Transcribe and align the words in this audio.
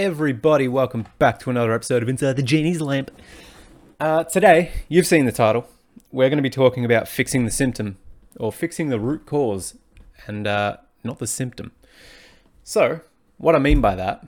everybody? 0.00 0.66
Welcome 0.66 1.04
back 1.18 1.38
to 1.40 1.50
another 1.50 1.74
episode 1.74 2.02
of 2.02 2.08
Inside 2.08 2.36
the 2.36 2.42
Genie's 2.42 2.80
Lamp. 2.80 3.10
Uh, 4.00 4.24
today, 4.24 4.72
you've 4.88 5.06
seen 5.06 5.26
the 5.26 5.30
title. 5.30 5.68
We're 6.10 6.30
going 6.30 6.38
to 6.38 6.42
be 6.42 6.48
talking 6.48 6.86
about 6.86 7.06
fixing 7.06 7.44
the 7.44 7.50
symptom, 7.50 7.98
or 8.38 8.50
fixing 8.50 8.88
the 8.88 8.98
root 8.98 9.26
cause, 9.26 9.76
and 10.26 10.46
uh, 10.46 10.78
not 11.04 11.18
the 11.18 11.26
symptom. 11.26 11.72
So, 12.64 13.02
what 13.36 13.54
I 13.54 13.58
mean 13.58 13.82
by 13.82 13.94
that 13.94 14.26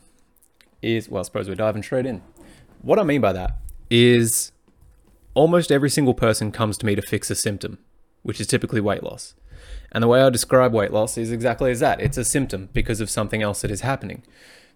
is, 0.83 1.09
well, 1.09 1.21
I 1.21 1.23
suppose 1.23 1.49
we're 1.49 1.55
diving 1.55 1.83
straight 1.83 2.05
in. 2.05 2.21
What 2.83 2.99
I 2.99 3.03
mean 3.03 3.23
by 3.23 3.33
that 3.33 3.57
is 3.89 4.53
almost 5.33 5.73
every 5.73 5.89
single 5.89 6.13
person 6.13 6.53
comes 6.53 6.77
to 6.77 6.87
me 6.87 6.95
to 6.97 7.03
fix 7.03 7.31
a 7.31 7.35
symptom, 7.35 7.79
which 8.23 8.43
is 8.43 8.47
typically 8.47 8.83
weight 8.83 9.03
loss. 9.03 9.33
And 9.91 10.03
the 10.05 10.09
way 10.09 10.21
I 10.21 10.29
describe 10.29 10.75
weight 10.75 10.93
loss 10.93 11.17
is 11.17 11.33
exactly 11.33 11.71
as 11.71 11.81
that 11.81 11.99
it's 11.99 12.19
a 12.19 12.27
symptom 12.27 12.69
because 12.75 13.01
of 13.01 13.09
something 13.09 13.41
else 13.41 13.63
that 13.63 13.71
is 13.71 13.81
happening. 13.81 14.23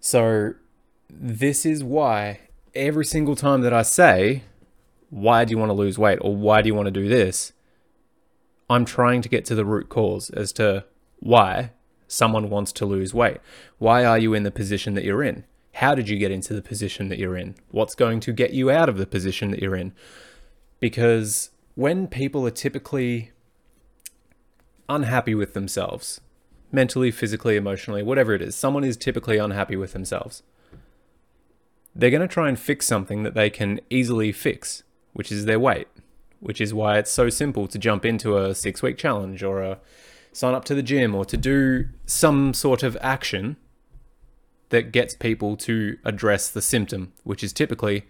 So, 0.01 0.55
this 1.09 1.65
is 1.65 1.83
why 1.83 2.41
every 2.75 3.05
single 3.05 3.37
time 3.37 3.63
that 3.63 3.73
I 3.73 3.83
say, 3.83 4.43
Why 5.11 5.45
do 5.45 5.51
you 5.51 5.59
want 5.59 5.71
to 5.71 5.75
lose 5.75 5.99
weight? 5.99 6.19
or 6.21 6.35
Why 6.35 6.63
do 6.63 6.69
you 6.69 6.75
want 6.75 6.87
to 6.87 6.91
do 6.93 7.09
this? 7.09 7.53
I'm 8.69 8.85
trying 8.85 9.23
to 9.23 9.29
get 9.29 9.45
to 9.47 9.55
the 9.55 9.65
root 9.65 9.89
cause 9.89 10.31
as 10.31 10.53
to 10.55 10.85
why 11.21 11.71
someone 12.09 12.51
wants 12.51 12.73
to 12.73 12.87
lose 12.87 13.15
weight. 13.15 13.39
Why 13.79 14.05
are 14.05 14.19
you 14.19 14.35
in 14.35 14.43
the 14.43 14.51
position 14.51 14.95
that 14.95 15.05
you're 15.05 15.23
in? 15.23 15.45
How 15.75 15.95
did 15.95 16.09
you 16.09 16.19
get 16.19 16.31
into 16.31 16.55
the 16.55 16.63
position 16.63 17.09
that 17.09 17.19
you're 17.19 17.37
in? 17.37 17.55
What's 17.71 17.95
going 17.95 18.21
to 18.21 18.33
get 18.33 18.53
you 18.53 18.71
out 18.71 18.89
of 18.89 18.97
the 18.97 19.07
position 19.07 19.51
that 19.51 19.61
you're 19.61 19.77
in? 19.77 19.93
Because 20.81 21.51
when 21.75 22.07
people 22.07 22.47
are 22.47 22.51
typically 22.51 23.33
unhappy 24.89 25.35
with 25.35 25.53
themselves, 25.55 26.21
mentally, 26.73 27.11
physically, 27.11 27.57
emotionally, 27.57 28.03
whatever 28.03 28.35
it 28.35 28.43
is, 28.43 28.57
someone 28.57 28.85
is 28.85 28.97
typically 28.97 29.37
unhappy 29.37 29.77
with 29.77 29.93
themselves. 29.93 30.43
They're 31.99 32.11
going 32.11 32.21
to 32.21 32.29
try 32.29 32.49
and 32.49 32.59
fix 32.59 32.87
something 32.87 33.23
that 33.23 33.33
they 33.33 33.49
can 33.49 33.81
easily 33.89 34.31
fix, 34.31 34.83
which 35.15 35.33
is 35.33 35.47
their 35.47 35.59
weight, 35.59 35.89
which 36.41 36.61
is 36.61 36.75
why 36.75 36.99
it's 36.99 37.11
so 37.11 37.31
simple 37.31 37.67
to 37.69 37.79
jump 37.79 38.05
into 38.05 38.37
a 38.37 38.55
six 38.55 38.83
week 38.83 38.99
challenge 38.99 39.43
or 39.43 39.63
a 39.63 39.79
sign 40.31 40.55
up 40.55 40.67
to 40.67 40.75
the 40.75 40.83
gym 40.83 41.15
or 41.15 41.25
to 41.25 41.39
do 41.39 41.89
some 42.05 42.53
sort 42.53 42.83
of 42.83 42.99
action 43.01 43.57
that 44.69 44.93
gets 44.93 45.15
people 45.15 45.57
to 45.57 45.97
address 46.05 46.51
the 46.51 46.61
symptom, 46.61 47.15
which 47.25 47.43
is 47.43 47.55
typically 47.55 48.05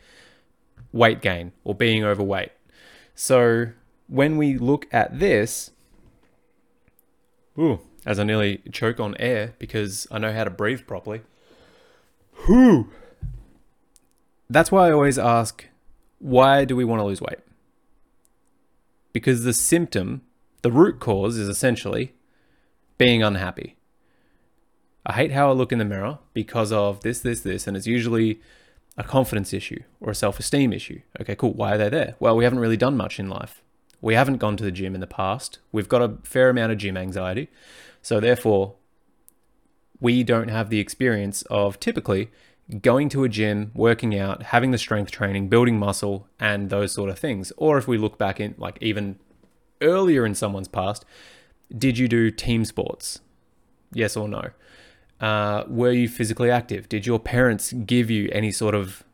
weight 0.90 1.22
gain 1.22 1.52
or 1.62 1.72
being 1.72 2.02
overweight. 2.02 2.50
So 3.14 3.68
when 4.08 4.36
we 4.36 4.58
look 4.58 4.86
at 4.92 5.20
this, 5.20 5.70
ooh, 7.56 7.78
as 8.04 8.18
I 8.18 8.24
nearly 8.24 8.62
choke 8.72 8.98
on 8.98 9.16
air 9.18 9.54
because 9.60 10.08
I 10.10 10.18
know 10.18 10.32
how 10.32 10.44
to 10.44 10.50
breathe 10.50 10.86
properly. 10.88 11.22
Whew. 12.46 12.90
That's 14.48 14.70
why 14.70 14.88
I 14.88 14.92
always 14.92 15.18
ask, 15.18 15.66
why 16.18 16.64
do 16.64 16.76
we 16.76 16.84
want 16.84 17.00
to 17.00 17.04
lose 17.04 17.20
weight? 17.20 17.38
Because 19.12 19.44
the 19.44 19.52
symptom, 19.52 20.22
the 20.62 20.70
root 20.70 21.00
cause 21.00 21.36
is 21.36 21.48
essentially 21.48 22.14
being 22.98 23.22
unhappy. 23.22 23.76
I 25.04 25.12
hate 25.14 25.32
how 25.32 25.48
I 25.48 25.52
look 25.52 25.72
in 25.72 25.78
the 25.78 25.84
mirror 25.84 26.18
because 26.34 26.72
of 26.72 27.00
this, 27.00 27.20
this, 27.20 27.40
this, 27.40 27.66
and 27.66 27.76
it's 27.76 27.86
usually 27.86 28.40
a 28.96 29.04
confidence 29.04 29.52
issue 29.52 29.82
or 30.00 30.10
a 30.10 30.14
self 30.14 30.38
esteem 30.38 30.72
issue. 30.72 31.00
Okay, 31.20 31.36
cool. 31.36 31.52
Why 31.52 31.74
are 31.74 31.78
they 31.78 31.88
there? 31.88 32.16
Well, 32.18 32.36
we 32.36 32.44
haven't 32.44 32.58
really 32.58 32.76
done 32.76 32.96
much 32.96 33.20
in 33.20 33.28
life. 33.28 33.62
We 34.00 34.14
haven't 34.14 34.38
gone 34.38 34.56
to 34.56 34.64
the 34.64 34.72
gym 34.72 34.94
in 34.94 35.00
the 35.00 35.06
past. 35.06 35.58
We've 35.72 35.88
got 35.88 36.02
a 36.02 36.16
fair 36.22 36.50
amount 36.50 36.72
of 36.72 36.78
gym 36.78 36.96
anxiety. 36.96 37.48
So, 38.02 38.20
therefore, 38.20 38.74
we 40.00 40.22
don't 40.22 40.48
have 40.48 40.70
the 40.70 40.80
experience 40.80 41.42
of 41.42 41.80
typically 41.80 42.30
going 42.80 43.08
to 43.10 43.24
a 43.24 43.28
gym, 43.28 43.70
working 43.74 44.18
out, 44.18 44.44
having 44.44 44.72
the 44.72 44.78
strength 44.78 45.10
training, 45.10 45.48
building 45.48 45.78
muscle, 45.78 46.28
and 46.40 46.68
those 46.68 46.92
sort 46.92 47.10
of 47.10 47.18
things. 47.18 47.52
Or 47.56 47.78
if 47.78 47.86
we 47.86 47.98
look 47.98 48.18
back 48.18 48.40
in, 48.40 48.54
like 48.58 48.78
even 48.80 49.18
earlier 49.80 50.26
in 50.26 50.34
someone's 50.34 50.68
past, 50.68 51.04
did 51.76 51.98
you 51.98 52.08
do 52.08 52.30
team 52.30 52.64
sports? 52.64 53.20
Yes 53.92 54.16
or 54.16 54.28
no? 54.28 54.50
Uh, 55.20 55.64
were 55.68 55.92
you 55.92 56.08
physically 56.08 56.50
active? 56.50 56.88
Did 56.88 57.06
your 57.06 57.18
parents 57.18 57.72
give 57.72 58.10
you 58.10 58.28
any 58.32 58.50
sort 58.50 58.74
of 58.74 59.04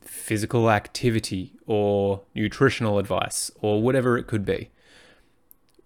physical 0.00 0.70
activity 0.70 1.52
or 1.66 2.22
nutritional 2.34 2.98
advice 2.98 3.50
or 3.60 3.82
whatever 3.82 4.16
it 4.16 4.26
could 4.26 4.44
be? 4.44 4.70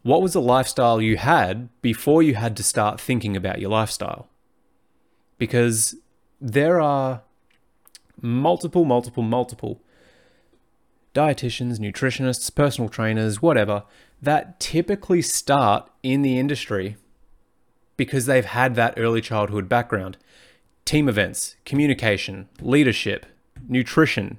What 0.03 0.23
was 0.23 0.35
the 0.35 0.41
lifestyle 0.41 1.03
you 1.03 1.17
had 1.17 1.69
before 1.83 2.23
you 2.23 2.35
had 2.37 2.57
to 2.59 2.63
start 2.63 3.01
thinking 3.01 3.37
about 3.37 3.61
your 3.61 3.71
lifestyle? 3.71 4.29
Because 5.39 5.97
there 6.41 6.81
are 6.81 7.23
multiple, 8.21 8.85
multiple, 8.85 9.23
multiple 9.23 9.81
dietitians, 11.15 11.79
nutritionists, 11.79 12.55
personal 12.55 12.89
trainers, 12.89 13.43
whatever, 13.43 13.83
that 14.21 14.61
typically 14.61 15.23
start 15.23 15.91
in 16.03 16.23
the 16.23 16.39
industry 16.39 16.97
because 17.97 18.27
they've 18.27 18.45
had 18.45 18.75
that 18.77 18.95
early 18.97 19.21
childhood 19.21 19.69
background. 19.69 20.17
Team 20.85 21.09
events, 21.09 21.57
communication, 21.65 22.49
leadership, 22.61 23.27
nutrition, 23.69 24.39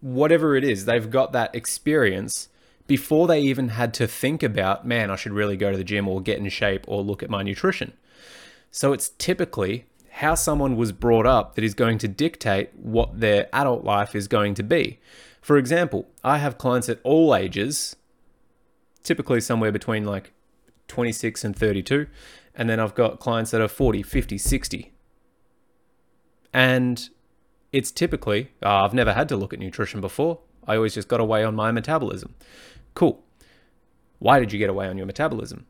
whatever 0.00 0.56
it 0.56 0.64
is, 0.64 0.84
they've 0.84 1.10
got 1.10 1.32
that 1.32 1.54
experience 1.54 2.48
before 2.86 3.26
they 3.26 3.40
even 3.40 3.68
had 3.68 3.94
to 3.94 4.06
think 4.06 4.42
about, 4.42 4.86
man, 4.86 5.10
I 5.10 5.16
should 5.16 5.32
really 5.32 5.56
go 5.56 5.70
to 5.70 5.76
the 5.76 5.84
gym 5.84 6.08
or 6.08 6.20
get 6.20 6.38
in 6.38 6.48
shape 6.48 6.84
or 6.88 7.02
look 7.02 7.22
at 7.22 7.30
my 7.30 7.42
nutrition. 7.42 7.92
So 8.70 8.92
it's 8.92 9.10
typically 9.10 9.86
how 10.20 10.34
someone 10.34 10.76
was 10.76 10.92
brought 10.92 11.24
up 11.24 11.54
that 11.54 11.64
is 11.64 11.72
going 11.72 11.96
to 11.96 12.06
dictate 12.06 12.68
what 12.74 13.20
their 13.20 13.48
adult 13.54 13.84
life 13.84 14.14
is 14.14 14.28
going 14.28 14.52
to 14.52 14.62
be. 14.62 15.00
For 15.40 15.56
example, 15.56 16.08
I 16.22 16.36
have 16.36 16.58
clients 16.58 16.90
at 16.90 17.00
all 17.04 17.34
ages, 17.34 17.96
typically 19.02 19.40
somewhere 19.40 19.72
between 19.72 20.04
like 20.04 20.34
26 20.88 21.42
and 21.42 21.56
32, 21.56 22.06
and 22.54 22.68
then 22.68 22.78
I've 22.78 22.94
got 22.94 23.18
clients 23.18 23.50
that 23.52 23.62
are 23.62 23.68
40, 23.68 24.02
50, 24.02 24.36
60. 24.36 24.92
And 26.52 27.08
it's 27.72 27.90
typically, 27.90 28.50
uh, 28.62 28.84
I've 28.84 28.92
never 28.92 29.14
had 29.14 29.26
to 29.30 29.38
look 29.38 29.54
at 29.54 29.58
nutrition 29.58 30.02
before. 30.02 30.40
I 30.66 30.76
always 30.76 30.92
just 30.92 31.08
got 31.08 31.20
away 31.20 31.44
on 31.44 31.54
my 31.54 31.72
metabolism. 31.72 32.34
Cool. 32.92 33.24
Why 34.18 34.38
did 34.38 34.52
you 34.52 34.58
get 34.58 34.68
away 34.68 34.86
on 34.86 34.98
your 34.98 35.06
metabolism? 35.06 35.64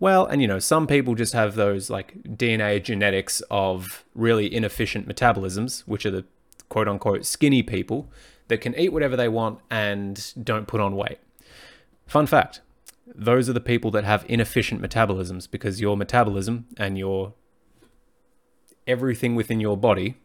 Well, 0.00 0.26
and 0.26 0.40
you 0.40 0.48
know, 0.48 0.58
some 0.58 0.86
people 0.86 1.14
just 1.14 1.32
have 1.32 1.54
those 1.54 1.90
like 1.90 2.22
DNA 2.22 2.82
genetics 2.82 3.40
of 3.50 4.04
really 4.14 4.52
inefficient 4.52 5.08
metabolisms, 5.08 5.80
which 5.80 6.06
are 6.06 6.10
the 6.10 6.24
quote 6.68 6.88
unquote 6.88 7.24
skinny 7.24 7.62
people 7.62 8.10
that 8.48 8.60
can 8.60 8.78
eat 8.78 8.92
whatever 8.92 9.16
they 9.16 9.28
want 9.28 9.60
and 9.70 10.32
don't 10.42 10.66
put 10.66 10.80
on 10.80 10.96
weight. 10.96 11.18
Fun 12.06 12.26
fact 12.26 12.60
those 13.14 13.48
are 13.48 13.52
the 13.52 13.60
people 13.60 13.90
that 13.90 14.04
have 14.04 14.24
inefficient 14.28 14.82
metabolisms 14.82 15.50
because 15.50 15.80
your 15.80 15.96
metabolism 15.96 16.66
and 16.76 16.98
your 16.98 17.32
everything 18.86 19.34
within 19.34 19.60
your 19.60 19.76
body 19.76 20.16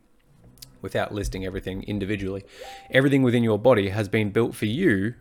without 0.82 1.14
listing 1.14 1.46
everything 1.46 1.84
individually 1.84 2.44
everything 2.92 3.24
within 3.24 3.44
your 3.44 3.58
body 3.58 3.90
has 3.90 4.08
been 4.10 4.32
built 4.32 4.54
for 4.56 4.66
you 4.66 5.14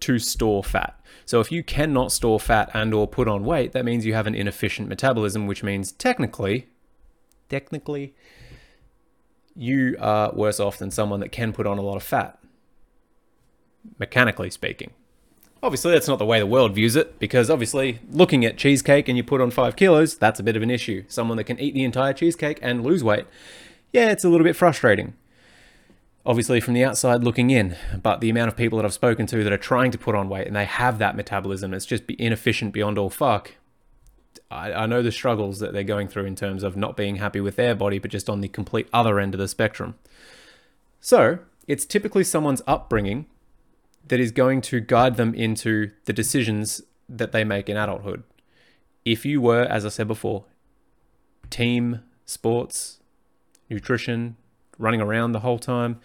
to 0.00 0.18
store 0.18 0.62
fat. 0.62 0.98
So 1.24 1.40
if 1.40 1.50
you 1.50 1.62
cannot 1.62 2.12
store 2.12 2.38
fat 2.38 2.70
and 2.72 2.94
or 2.94 3.08
put 3.08 3.28
on 3.28 3.44
weight, 3.44 3.72
that 3.72 3.84
means 3.84 4.06
you 4.06 4.14
have 4.14 4.26
an 4.26 4.34
inefficient 4.34 4.88
metabolism, 4.88 5.46
which 5.46 5.62
means 5.62 5.92
technically, 5.92 6.68
technically, 7.48 8.14
you 9.54 9.96
are 9.98 10.32
worse 10.32 10.60
off 10.60 10.78
than 10.78 10.90
someone 10.90 11.20
that 11.20 11.32
can 11.32 11.52
put 11.52 11.66
on 11.66 11.78
a 11.78 11.82
lot 11.82 11.96
of 11.96 12.02
fat. 12.02 12.38
Mechanically 13.98 14.50
speaking. 14.50 14.92
Obviously, 15.62 15.92
that's 15.92 16.06
not 16.06 16.18
the 16.18 16.26
way 16.26 16.38
the 16.38 16.46
world 16.46 16.74
views 16.74 16.94
it, 16.94 17.18
because 17.18 17.48
obviously, 17.48 17.98
looking 18.10 18.44
at 18.44 18.58
cheesecake 18.58 19.08
and 19.08 19.16
you 19.16 19.24
put 19.24 19.40
on 19.40 19.50
five 19.50 19.74
kilos, 19.74 20.16
that's 20.16 20.38
a 20.38 20.42
bit 20.42 20.56
of 20.56 20.62
an 20.62 20.70
issue. 20.70 21.04
Someone 21.08 21.38
that 21.38 21.44
can 21.44 21.58
eat 21.58 21.74
the 21.74 21.82
entire 21.82 22.12
cheesecake 22.12 22.58
and 22.62 22.84
lose 22.84 23.02
weight, 23.02 23.26
yeah, 23.92 24.10
it's 24.10 24.24
a 24.24 24.28
little 24.28 24.44
bit 24.44 24.54
frustrating 24.54 25.14
obviously 26.26 26.60
from 26.60 26.74
the 26.74 26.84
outside 26.84 27.22
looking 27.22 27.50
in, 27.50 27.76
but 28.02 28.20
the 28.20 28.28
amount 28.28 28.48
of 28.48 28.56
people 28.56 28.76
that 28.76 28.84
I've 28.84 28.92
spoken 28.92 29.26
to 29.26 29.44
that 29.44 29.52
are 29.52 29.58
trying 29.58 29.92
to 29.92 29.98
put 29.98 30.16
on 30.16 30.28
weight 30.28 30.48
and 30.48 30.56
they 30.56 30.64
have 30.64 30.98
that 30.98 31.16
metabolism, 31.16 31.72
it's 31.72 31.86
just 31.86 32.02
inefficient 32.10 32.72
beyond 32.74 32.98
all 32.98 33.08
fuck. 33.08 33.52
I, 34.50 34.72
I, 34.72 34.86
know 34.86 35.02
the 35.02 35.12
struggles 35.12 35.60
that 35.60 35.72
they're 35.72 35.84
going 35.84 36.08
through 36.08 36.24
in 36.24 36.36
terms 36.36 36.62
of 36.62 36.76
not 36.76 36.96
being 36.96 37.16
happy 37.16 37.40
with 37.40 37.56
their 37.56 37.74
body, 37.74 37.98
but 37.98 38.10
just 38.10 38.28
on 38.28 38.40
the 38.40 38.48
complete 38.48 38.88
other 38.92 39.18
end 39.18 39.34
of 39.34 39.40
the 39.40 39.48
spectrum. 39.48 39.94
So, 41.00 41.38
it's 41.66 41.84
typically 41.84 42.24
someone's 42.24 42.62
upbringing 42.66 43.26
that 44.06 44.20
is 44.20 44.30
going 44.30 44.60
to 44.62 44.80
guide 44.80 45.16
them 45.16 45.34
into 45.34 45.90
the 46.04 46.12
decisions 46.12 46.82
that 47.08 47.32
they 47.32 47.44
make 47.44 47.68
in 47.68 47.76
adulthood. 47.76 48.22
If 49.04 49.24
you 49.24 49.40
were, 49.40 49.62
as 49.62 49.86
I 49.86 49.88
said 49.88 50.06
before, 50.06 50.44
team 51.50 52.02
sports, 52.24 53.00
nutrition, 53.68 54.36
running 54.78 55.00
around 55.00 55.32
the 55.32 55.40
whole 55.40 55.58
time, 55.58 56.00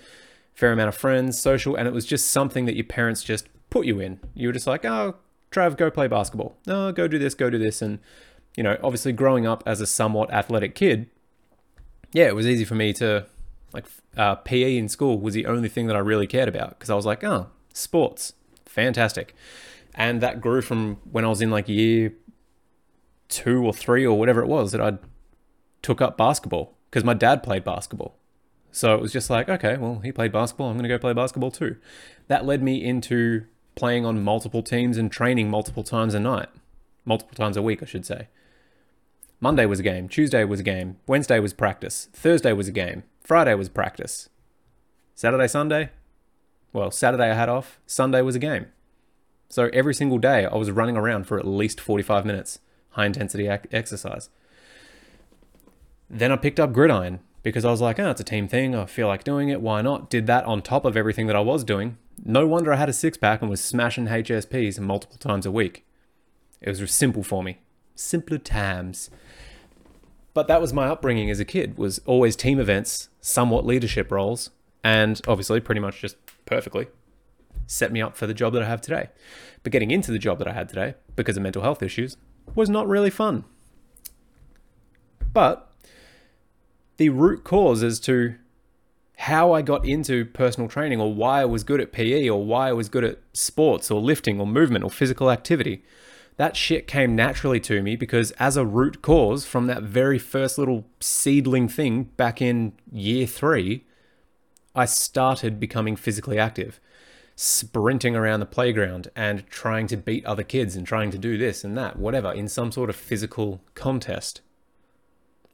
fair 0.54 0.72
amount 0.72 0.90
of 0.90 0.96
friends, 0.96 1.40
social, 1.40 1.76
and 1.76 1.88
it 1.88 1.94
was 1.94 2.06
just 2.06 2.30
something 2.30 2.66
that 2.66 2.76
your 2.76 2.86
parents 2.86 3.24
just 3.24 3.48
put 3.70 3.86
you 3.86 4.00
in. 4.00 4.20
You 4.34 4.50
were 4.50 4.54
just 4.54 4.68
like, 4.68 4.86
oh, 4.86 5.16
Trav, 5.52 5.78
go 5.78 5.92
play 5.92 6.08
basketball. 6.08 6.58
No, 6.66 6.88
oh, 6.88 6.92
go 6.92 7.08
do 7.08 7.20
this, 7.20 7.34
go 7.34 7.50
do 7.50 7.58
this. 7.58 7.82
And, 7.82 8.00
you 8.56 8.64
know, 8.64 8.78
obviously 8.84 9.12
growing 9.12 9.46
up 9.46 9.64
as 9.66 9.82
a 9.82 9.88
somewhat 9.88 10.32
athletic 10.32 10.76
kid, 10.76 11.10
yeah, 12.14 12.28
it 12.28 12.36
was 12.36 12.48
easy 12.48 12.66
for 12.66 12.76
me 12.76 12.94
to 12.94 13.26
Like 13.74 13.86
uh, 14.18 14.36
PE 14.36 14.78
in 14.78 14.90
school 14.90 15.20
was 15.20 15.34
the 15.34 15.46
only 15.46 15.70
thing 15.70 15.88
that 15.88 15.96
I 15.96 16.00
really 16.00 16.28
cared 16.28 16.50
about 16.50 16.72
because 16.72 16.90
I 16.90 16.96
was 16.96 17.06
like, 17.06 17.24
oh, 17.24 17.48
sports, 17.74 18.34
fantastic. 18.66 19.34
And 19.96 20.22
that 20.22 20.42
grew 20.42 20.62
from 20.62 20.98
when 21.10 21.26
I 21.26 21.30
was 21.30 21.42
in 21.42 21.52
like 21.52 21.68
year 21.70 22.14
two 23.30 23.66
or 23.66 23.74
three 23.74 24.06
or 24.06 24.18
whatever 24.18 24.42
it 24.42 24.48
was 24.48 24.72
that 24.74 24.82
I 24.82 24.98
took 25.82 26.02
up 26.02 26.18
basketball 26.18 26.78
because 26.90 27.04
my 27.04 27.14
dad 27.14 27.44
played 27.44 27.64
basketball. 27.64 28.18
So 28.72 28.96
it 28.96 29.02
was 29.02 29.12
just 29.12 29.30
like, 29.30 29.50
okay, 29.50 29.78
well, 29.78 30.00
he 30.04 30.12
played 30.12 30.32
basketball. 30.32 30.70
I'm 30.70 30.76
going 30.78 30.84
to 30.84 30.90
go 30.90 30.98
play 30.98 31.14
basketball 31.14 31.52
too. 31.52 31.76
That 32.28 32.46
led 32.46 32.64
me 32.64 32.84
into 32.84 33.46
playing 33.76 34.06
on 34.06 34.24
multiple 34.24 34.64
teams 34.64 34.98
and 34.98 35.12
training 35.12 35.50
multiple 35.50 35.84
times 35.84 36.14
a 36.14 36.20
night, 36.20 36.50
multiple 37.06 37.36
times 37.36 37.58
a 37.58 37.62
week, 37.62 37.84
I 37.84 37.86
should 37.86 38.06
say. 38.06 38.28
Monday 39.40 39.66
was 39.66 39.80
a 39.80 39.84
game, 39.84 40.08
Tuesday 40.08 40.44
was 40.44 40.60
a 40.60 40.64
game, 40.64 40.98
Wednesday 41.08 41.40
was 41.40 41.52
practice, 41.52 42.10
Thursday 42.14 42.54
was 42.54 42.68
a 42.68 42.72
game, 42.72 43.04
Friday 43.22 43.56
was 43.56 43.70
practice. 43.70 44.30
Saturday, 45.16 45.48
Sunday? 45.48 45.90
Well, 46.74 46.92
Saturday 46.92 47.32
I 47.32 47.34
had 47.34 47.50
off, 47.50 47.80
Sunday 47.86 48.22
was 48.22 48.36
a 48.36 48.40
game. 48.40 48.68
So 49.50 49.70
every 49.74 49.94
single 49.94 50.20
day 50.20 50.46
I 50.46 50.56
was 50.56 50.72
running 50.72 50.96
around 50.96 51.26
for 51.26 51.40
at 51.40 51.48
least 51.48 51.82
45 51.82 52.26
minutes, 52.26 52.60
high 52.92 53.08
intensity 53.08 53.48
ac- 53.48 53.68
exercise. 53.72 54.30
Then 56.10 56.32
I 56.32 56.36
picked 56.36 56.60
up 56.60 56.72
gridiron 56.72 57.20
because 57.44 57.66
I 57.66 57.72
was 57.72 57.82
like, 57.82 58.00
oh, 58.00 58.10
it's 58.10 58.22
a 58.22 58.26
team 58.26 58.48
thing. 58.48 58.76
I 58.76 58.86
feel 58.86 59.08
like 59.08 59.24
doing 59.24 59.50
it. 59.50 59.62
Why 59.62 59.82
not? 59.82 60.10
Did 60.10 60.28
that 60.28 60.46
on 60.46 60.62
top 60.62 60.86
of 60.86 60.96
everything 60.96 61.28
that 61.28 61.36
I 61.36 61.42
was 61.42 61.64
doing. 61.64 61.98
No 62.24 62.46
wonder 62.46 62.72
I 62.72 62.78
had 62.78 62.90
a 62.90 62.94
six 62.94 63.18
pack 63.18 63.42
and 63.42 63.50
was 63.50 63.62
smashing 63.62 64.08
HSPs 64.08 64.80
multiple 64.80 65.18
times 65.18 65.46
a 65.46 65.52
week. 65.52 65.86
It 66.62 66.70
was 66.70 66.92
simple 66.92 67.24
for 67.24 67.44
me. 67.44 67.60
Simpler 67.96 68.38
times. 68.38 69.10
But 70.34 70.48
that 70.48 70.62
was 70.62 70.72
my 70.72 70.88
upbringing 70.88 71.30
as 71.30 71.40
a 71.40 71.46
kid 71.46 71.78
was 71.78 72.00
always 72.06 72.36
team 72.36 72.60
events, 72.60 73.10
somewhat 73.20 73.66
leadership 73.66 74.12
roles, 74.12 74.52
and 74.84 75.20
obviously 75.28 75.60
pretty 75.60 75.82
much 75.82 76.02
just 76.02 76.16
perfectly 76.46 76.88
set 77.68 77.92
me 77.92 78.02
up 78.02 78.16
for 78.16 78.28
the 78.28 78.34
job 78.34 78.54
that 78.54 78.64
I 78.64 78.68
have 78.68 78.82
today. 78.82 79.10
But 79.64 79.72
getting 79.72 79.92
into 79.92 80.12
the 80.12 80.20
job 80.20 80.40
that 80.40 80.48
I 80.48 80.54
had 80.54 80.70
today 80.70 80.96
because 81.16 81.38
of 81.38 81.44
mental 81.44 81.62
health 81.62 81.82
issues 81.82 82.18
was 82.54 82.70
not 82.70 82.88
really 82.88 83.10
fun. 83.10 83.46
But 85.34 85.71
the 86.98 87.10
root 87.10 87.44
cause 87.44 87.84
as 87.84 88.00
to 88.02 88.36
how 89.18 89.52
I 89.52 89.62
got 89.62 89.86
into 89.86 90.26
personal 90.26 90.68
training 90.68 91.00
or 91.00 91.14
why 91.14 91.42
I 91.42 91.46
was 91.46 91.64
good 91.64 91.80
at 91.80 91.92
PE 91.92 92.28
or 92.28 92.44
why 92.44 92.70
I 92.70 92.74
was 92.74 92.90
good 92.90 93.04
at 93.04 93.20
sports 93.34 93.92
or 93.92 94.02
lifting 94.02 94.40
or 94.40 94.48
movement 94.48 94.84
or 94.84 94.90
physical 94.90 95.30
activity 95.30 95.84
that 96.42 96.58
shit 96.58 96.88
came 96.88 97.16
naturally 97.16 97.60
to 97.60 97.84
me 97.84 97.96
because 97.96 98.32
as 98.32 98.58
a 98.58 98.66
root 98.66 99.04
cause 99.04 99.46
from 99.46 99.68
that 99.68 99.84
very 99.84 100.18
first 100.18 100.58
little 100.58 100.86
seedling 101.00 101.68
thing 101.68 102.06
back 102.18 102.42
in 102.42 102.74
year 102.92 103.28
three, 103.28 103.86
I 104.74 104.86
started 104.86 105.60
becoming 105.60 105.96
physically 105.96 106.40
active, 106.40 106.80
sprinting 107.36 108.16
around 108.16 108.40
the 108.40 108.46
playground 108.46 109.10
and 109.16 109.46
trying 109.52 109.86
to 109.88 109.98
beat 109.98 110.26
other 110.26 110.42
kids 110.42 110.76
and 110.76 110.88
trying 110.88 111.12
to 111.12 111.20
do 111.20 111.38
this 111.38 111.64
and 111.64 111.78
that, 111.78 112.00
whatever, 112.00 112.32
in 112.32 112.48
some 112.48 112.72
sort 112.72 112.90
of 112.90 112.96
physical 112.96 113.62
contest. 113.76 114.42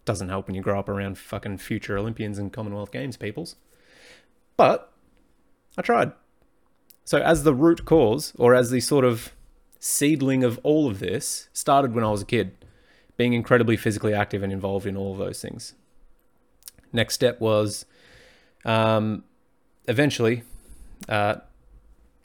Doesn't 0.07 0.29
help 0.29 0.47
when 0.47 0.55
you 0.55 0.61
grow 0.61 0.79
up 0.79 0.87
around 0.87 1.17
fucking 1.17 1.57
future 1.57 1.97
Olympians 1.97 2.39
and 2.39 2.53
Commonwealth 2.53 2.93
Games 2.93 3.17
peoples. 3.17 3.57
But 4.55 4.93
I 5.77 5.81
tried. 5.81 6.13
So, 7.03 7.17
as 7.17 7.43
the 7.43 7.53
root 7.53 7.83
cause, 7.83 8.31
or 8.37 8.55
as 8.55 8.71
the 8.71 8.79
sort 8.79 9.03
of 9.03 9.33
seedling 9.81 10.45
of 10.45 10.61
all 10.63 10.87
of 10.87 10.99
this 10.99 11.49
started 11.51 11.93
when 11.93 12.05
I 12.05 12.09
was 12.09 12.21
a 12.21 12.25
kid, 12.25 12.55
being 13.17 13.33
incredibly 13.33 13.75
physically 13.75 14.13
active 14.13 14.43
and 14.43 14.53
involved 14.53 14.85
in 14.85 14.95
all 14.95 15.11
of 15.11 15.17
those 15.17 15.41
things. 15.41 15.73
Next 16.93 17.15
step 17.15 17.41
was 17.41 17.85
um, 18.63 19.25
eventually 19.89 20.43
uh, 21.09 21.35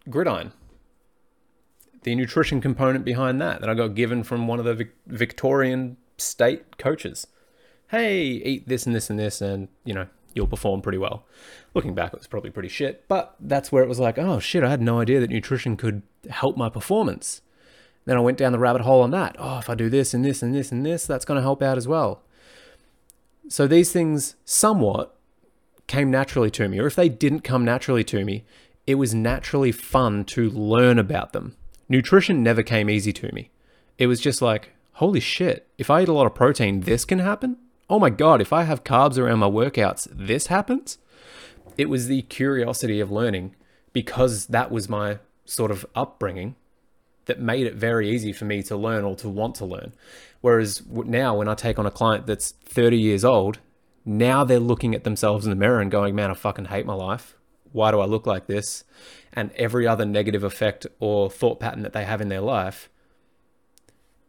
gridiron. 0.09 0.53
The 2.05 2.15
nutrition 2.15 2.61
component 2.61 3.05
behind 3.05 3.41
that 3.41 3.61
that 3.61 3.69
I 3.69 3.75
got 3.75 3.97
given 3.97 4.23
from 4.23 4.47
one 4.47 4.61
of 4.61 4.65
the 4.65 4.89
Victorian 5.09 5.97
state 6.17 6.79
coaches. 6.79 7.27
Hey, 7.93 8.23
eat 8.23 8.67
this 8.67 8.87
and 8.87 8.97
this 8.97 9.11
and 9.11 9.19
this, 9.19 9.43
and 9.43 9.69
you 9.85 9.93
know 9.93 10.07
you'll 10.35 10.47
perform 10.47 10.81
pretty 10.81 10.97
well. 10.97 11.27
Looking 11.75 11.95
back, 11.95 12.15
it 12.15 12.19
was 12.19 12.27
probably 12.27 12.49
pretty 12.49 12.71
shit, 12.71 13.07
but 13.07 13.37
that's 13.39 13.71
where 13.71 13.83
it 13.83 13.89
was 13.89 14.01
like, 14.01 14.17
oh 14.17 14.41
shit, 14.41 14.65
I 14.65 14.71
had 14.71 14.81
no 14.81 14.99
idea 14.99 15.21
that 15.21 15.29
nutrition 15.29 15.77
could 15.77 16.01
help 16.31 16.57
my 16.57 16.71
performance. 16.71 17.43
Then 18.07 18.17
I 18.17 18.21
went 18.21 18.39
down 18.39 18.53
the 18.53 18.59
rabbit 18.59 18.81
hole 18.81 19.03
on 19.03 19.11
that. 19.11 19.37
Oh, 19.39 19.59
if 19.59 19.69
I 19.69 19.75
do 19.75 19.91
this 19.91 20.15
and 20.15 20.25
this 20.25 20.43
and 20.43 20.55
this 20.55 20.73
and 20.73 20.87
this, 20.87 21.05
that's 21.07 21.27
going 21.27 21.37
to 21.37 21.43
help 21.43 21.63
out 21.63 21.77
as 21.77 21.87
well. 21.87 22.23
So 23.49 23.67
these 23.67 23.93
things 23.93 24.37
somewhat 24.47 25.15
came 25.87 26.11
naturally 26.11 26.51
to 26.53 26.69
me, 26.69 26.79
or 26.79 26.87
if 26.87 26.97
they 26.97 27.11
didn't 27.11 27.41
come 27.41 27.63
naturally 27.63 28.05
to 28.05 28.25
me, 28.25 28.45
it 28.87 28.95
was 28.95 29.15
naturally 29.15 29.71
fun 29.71 30.25
to 30.25 30.49
learn 30.49 30.99
about 30.99 31.35
them. 31.35 31.57
Nutrition 31.91 32.43
never 32.43 32.63
came 32.63 32.89
easy 32.89 33.13
to 33.13 33.31
me. 33.35 33.51
It 33.99 34.07
was 34.07 34.19
just 34.19 34.41
like, 34.41 34.71
holy 34.93 35.21
shit, 35.21 35.69
if 35.77 35.91
I 35.91 36.01
eat 36.01 36.09
a 36.09 36.15
lot 36.15 36.27
of 36.27 36.35
protein, 36.35 36.81
this 36.81 37.05
can 37.05 37.19
happen? 37.19 37.59
Oh 37.93 37.99
my 37.99 38.09
god, 38.09 38.41
if 38.41 38.55
I 38.55 38.63
have 38.63 38.85
carbs 38.85 39.19
around 39.19 39.41
my 39.41 39.51
workouts, 39.51 40.09
this 40.11 40.47
happens? 40.47 40.97
It 41.77 41.91
was 41.91 42.07
the 42.07 42.23
curiosity 42.23 43.01
of 43.01 43.11
learning 43.11 43.55
because 43.93 44.47
that 44.47 44.71
was 44.71 44.89
my 44.89 45.19
sort 45.45 45.71
of 45.71 45.85
upbringing 45.95 46.57
that 47.27 47.39
made 47.39 47.67
it 47.67 47.75
very 47.75 48.09
easy 48.09 48.33
for 48.33 48.47
me 48.47 48.63
to 48.63 48.77
learn 48.77 49.05
or 49.05 49.15
to 49.17 49.29
want 49.29 49.57
to 49.57 49.67
learn. 49.67 49.93
Whereas 50.41 50.83
now, 50.89 51.37
when 51.37 51.49
I 51.49 51.55
take 51.55 51.79
on 51.79 51.85
a 51.85 51.91
client 51.91 52.27
that's 52.27 52.53
30 52.65 52.97
years 52.97 53.27
old, 53.27 53.59
now 54.07 54.43
they're 54.43 54.59
looking 54.59 54.95
at 54.95 55.05
themselves 55.05 55.45
in 55.45 55.51
the 55.51 55.55
mirror 55.55 55.83
and 55.83 55.91
going, 55.91 56.15
man, 56.15 56.31
I 56.31 56.35
fucking 56.35 56.65
hate 56.65 56.87
my 56.87 56.95
life. 56.95 57.37
Why 57.73 57.91
do 57.91 58.01
I 58.01 58.07
look 58.07 58.27
like 58.27 58.47
this? 58.47 58.85
And 59.35 59.53
every 59.53 59.87
other 59.87 60.07
negative 60.07 60.45
effect 60.45 60.87
or 60.99 61.31
thought 61.31 61.61
pattern 61.61 61.83
that 61.83 61.93
they 61.93 62.07
have 62.07 62.23
in 62.23 62.31
their 62.31 62.41
life, 62.41 62.89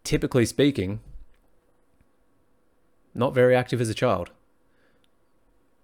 typically 0.04 0.46
speaking, 0.46 1.00
not 3.14 3.34
very 3.34 3.56
active 3.56 3.82
as 3.82 3.90
a 3.90 3.94
child. 3.94 4.32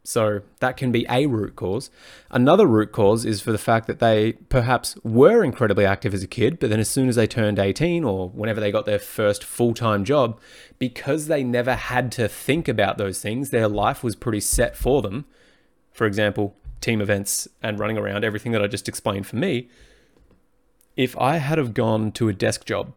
So 0.04 0.42
that 0.60 0.78
can 0.78 0.92
be 0.92 1.06
a 1.10 1.28
root 1.28 1.56
cause. 1.56 1.92
Another 2.32 2.66
root 2.66 2.92
cause 2.92 3.26
is 3.26 3.42
for 3.42 3.52
the 3.52 3.58
fact 3.58 3.86
that 3.88 4.00
they 4.00 4.34
perhaps 4.34 4.98
were 5.04 5.44
incredibly 5.44 5.86
active 5.86 6.14
as 6.14 6.24
a 6.24 6.28
kid, 6.28 6.58
but 6.60 6.70
then 6.70 6.80
as 6.80 6.90
soon 6.90 7.10
as 7.10 7.16
they 7.16 7.28
turned 7.28 7.60
18 7.60 8.04
or 8.04 8.30
whenever 8.30 8.60
they 8.60 8.72
got 8.72 8.86
their 8.86 8.98
first 8.98 9.44
full 9.44 9.74
time 9.74 10.04
job, 10.04 10.40
because 10.80 11.28
they 11.28 11.44
never 11.44 11.76
had 11.76 12.12
to 12.14 12.28
think 12.28 12.68
about 12.68 12.98
those 12.98 13.22
things, 13.22 13.50
their 13.50 13.68
life 13.68 14.04
was 14.04 14.16
pretty 14.16 14.40
set 14.40 14.76
for 14.76 15.02
them. 15.02 15.26
For 15.92 16.08
example, 16.08 16.56
team 16.82 17.02
events 17.02 17.48
and 17.62 17.78
running 17.78 17.98
around, 17.98 18.24
everything 18.24 18.52
that 18.54 18.64
I 18.64 18.68
just 18.68 18.88
explained 18.88 19.28
for 19.28 19.36
me. 19.36 19.70
If 20.96 21.16
I 21.18 21.38
had 21.38 21.58
have 21.58 21.74
gone 21.74 22.12
to 22.14 22.30
a 22.30 22.34
desk 22.34 22.66
job, 22.66 22.94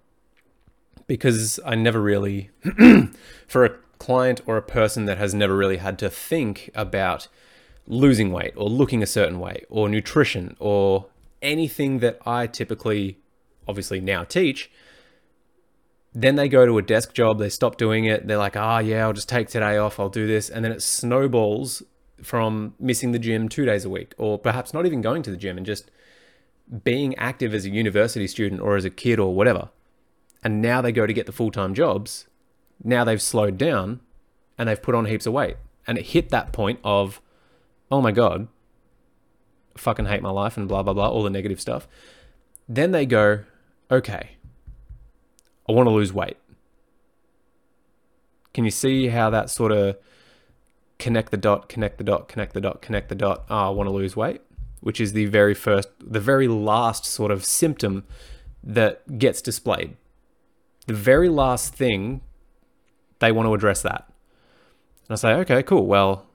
because 1.07 1.61
I 1.67 1.75
never 1.75 2.01
really, 2.01 2.51
for 3.47 3.65
a 3.65 3.77
client 4.03 4.41
or 4.47 4.57
a 4.57 4.63
person 4.63 5.05
that 5.05 5.17
has 5.17 5.33
never 5.33 5.57
really 5.57 5.77
had 5.77 5.97
to 5.97 6.11
think 6.11 6.71
about 6.75 7.29
losing 7.87 8.33
weight 8.33 8.53
or 8.57 8.69
looking 8.69 9.01
a 9.01 9.07
certain 9.07 9.39
way 9.39 9.65
or 9.71 9.89
nutrition 9.89 10.57
or 10.59 11.07
anything 11.41 12.01
that 12.01 12.19
I 12.27 12.49
typically, 12.49 13.19
obviously 13.69 14.01
now 14.01 14.25
teach, 14.25 14.73
then 16.13 16.35
they 16.35 16.49
go 16.49 16.67
to 16.67 16.79
a 16.79 16.83
desk 16.83 17.15
job, 17.15 17.39
they 17.39 17.49
stop 17.49 17.77
doing 17.77 18.05
it, 18.05 18.27
they're 18.27 18.39
like, 18.39 18.57
ah, 18.57 18.77
oh, 18.77 18.79
yeah, 18.81 19.05
I'll 19.05 19.13
just 19.13 19.29
take 19.29 19.49
today 19.49 19.77
off, 19.79 20.01
I'll 20.01 20.09
do 20.09 20.27
this. 20.27 20.51
And 20.51 20.65
then 20.65 20.73
it 20.73 20.83
snowballs 20.83 21.85
from 22.21 22.75
missing 22.81 23.13
the 23.13 23.21
gym 23.21 23.49
two 23.49 23.65
days 23.65 23.85
a 23.85 23.91
week, 23.91 24.15
or 24.19 24.37
perhaps 24.37 24.75
not 24.75 24.85
even 24.85 25.01
going 25.01 25.23
to 25.23 25.31
the 25.31 25.37
gym 25.37 25.57
and 25.57 25.65
just 25.65 25.93
being 26.83 27.15
active 27.19 27.55
as 27.55 27.65
a 27.65 27.71
university 27.71 28.27
student 28.27 28.61
or 28.61 28.75
as 28.75 28.85
a 28.85 28.91
kid 28.91 29.21
or 29.21 29.33
whatever. 29.33 29.71
And 30.43 30.61
now 30.61 30.81
they 30.81 30.91
go 30.91 31.07
to 31.07 31.13
get 31.13 31.27
the 31.27 31.33
full 31.33 31.53
time 31.53 31.73
jobs 31.73 32.27
now 32.85 33.05
they've 33.05 33.23
slowed 33.23 33.59
down 33.59 34.01
and 34.59 34.69
they've 34.69 34.83
put 34.83 34.95
on 34.95 35.07
heaps 35.07 35.27
of 35.27 35.33
weight. 35.33 35.57
And 35.87 35.99
it 35.99 36.07
hit 36.07 36.31
that 36.31 36.53
point 36.53 36.79
of, 36.85 37.21
oh 37.91 38.01
my 38.01 38.13
God, 38.13 38.49
fucking 39.77 40.07
hate 40.07 40.23
my 40.23 40.31
life 40.31 40.57
and 40.57 40.69
blah, 40.69 40.83
blah, 40.83 40.93
blah, 40.93 41.09
all 41.09 41.23
the 41.23 41.31
negative 41.31 41.61
stuff. 41.61 41.89
Then 42.69 42.93
they 42.93 43.07
go, 43.07 43.41
okay, 43.91 44.37
I 45.69 45.73
want 45.73 45.89
to 45.89 45.93
lose 45.93 46.13
weight. 46.13 46.37
Can 48.55 48.65
you 48.65 48.71
see 48.71 49.09
how 49.09 49.31
that 49.31 49.51
sort 49.51 49.73
of 49.73 49.97
connect 50.99 51.31
the 51.31 51.37
dot, 51.37 51.69
connect 51.69 51.99
the 51.99 52.05
dot, 52.05 52.29
connect 52.29 52.53
the 52.53 52.61
dot, 52.61 52.83
connect 52.83 53.09
the 53.09 53.15
dot? 53.15 53.45
Oh, 53.49 53.69
I 53.69 53.71
want 53.71 53.89
to 53.89 53.93
lose 53.93 54.15
weight, 54.15 54.43
which 54.81 55.01
is 55.01 55.13
the 55.13 55.27
very 55.27 55.55
first, 55.55 55.89
the 56.01 56.21
very 56.21 56.49
last 56.49 57.05
sort 57.05 57.31
of 57.31 57.45
symptom 57.45 58.05
that 58.63 59.19
gets 59.19 59.43
displayed. 59.43 59.97
The 60.87 60.95
very 60.95 61.29
last 61.29 61.75
thing 61.75 62.21
they 63.23 63.33
want 63.33 63.47
to 63.47 63.55
address 63.55 63.83
that. 63.83 64.13
And 65.09 65.13
I 65.13 65.15
say, 65.15 65.33
okay, 65.35 65.63
cool. 65.63 65.87
Well, 65.87 66.27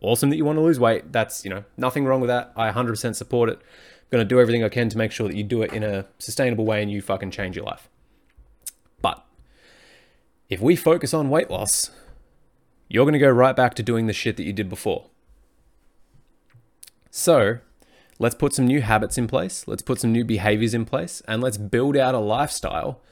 awesome 0.00 0.30
that 0.30 0.36
you 0.36 0.44
want 0.44 0.56
to 0.56 0.62
lose 0.62 0.80
weight. 0.80 1.12
That's, 1.12 1.44
you 1.44 1.50
know, 1.50 1.64
nothing 1.76 2.06
wrong 2.06 2.22
with 2.22 2.28
that. 2.28 2.52
I 2.56 2.70
100% 2.70 3.14
support 3.14 3.50
it. 3.50 3.58
I'm 3.58 4.08
going 4.10 4.24
to 4.26 4.28
do 4.28 4.40
everything 4.40 4.64
I 4.64 4.70
can 4.70 4.88
to 4.88 4.96
make 4.96 5.12
sure 5.12 5.28
that 5.28 5.36
you 5.36 5.44
do 5.44 5.60
it 5.60 5.74
in 5.74 5.82
a 5.82 6.06
sustainable 6.18 6.64
way 6.64 6.82
and 6.82 6.90
you 6.90 7.02
fucking 7.02 7.32
change 7.32 7.54
your 7.54 7.66
life. 7.66 7.90
But 9.02 9.24
if 10.48 10.58
we 10.60 10.74
focus 10.74 11.12
on 11.12 11.28
weight 11.28 11.50
loss, 11.50 11.90
you're 12.88 13.04
going 13.04 13.12
to 13.12 13.18
go 13.18 13.30
right 13.30 13.54
back 13.54 13.74
to 13.74 13.82
doing 13.82 14.06
the 14.06 14.14
shit 14.14 14.38
that 14.38 14.44
you 14.44 14.54
did 14.54 14.70
before. 14.70 15.10
So 17.10 17.58
let's 18.18 18.34
put 18.34 18.54
some 18.54 18.66
new 18.66 18.80
habits 18.80 19.18
in 19.18 19.26
place, 19.26 19.68
let's 19.68 19.82
put 19.82 20.00
some 20.00 20.12
new 20.12 20.24
behaviors 20.24 20.72
in 20.72 20.86
place, 20.86 21.22
and 21.28 21.42
let's 21.42 21.58
build 21.58 21.94
out 21.94 22.14
a 22.14 22.18
lifestyle 22.18 23.02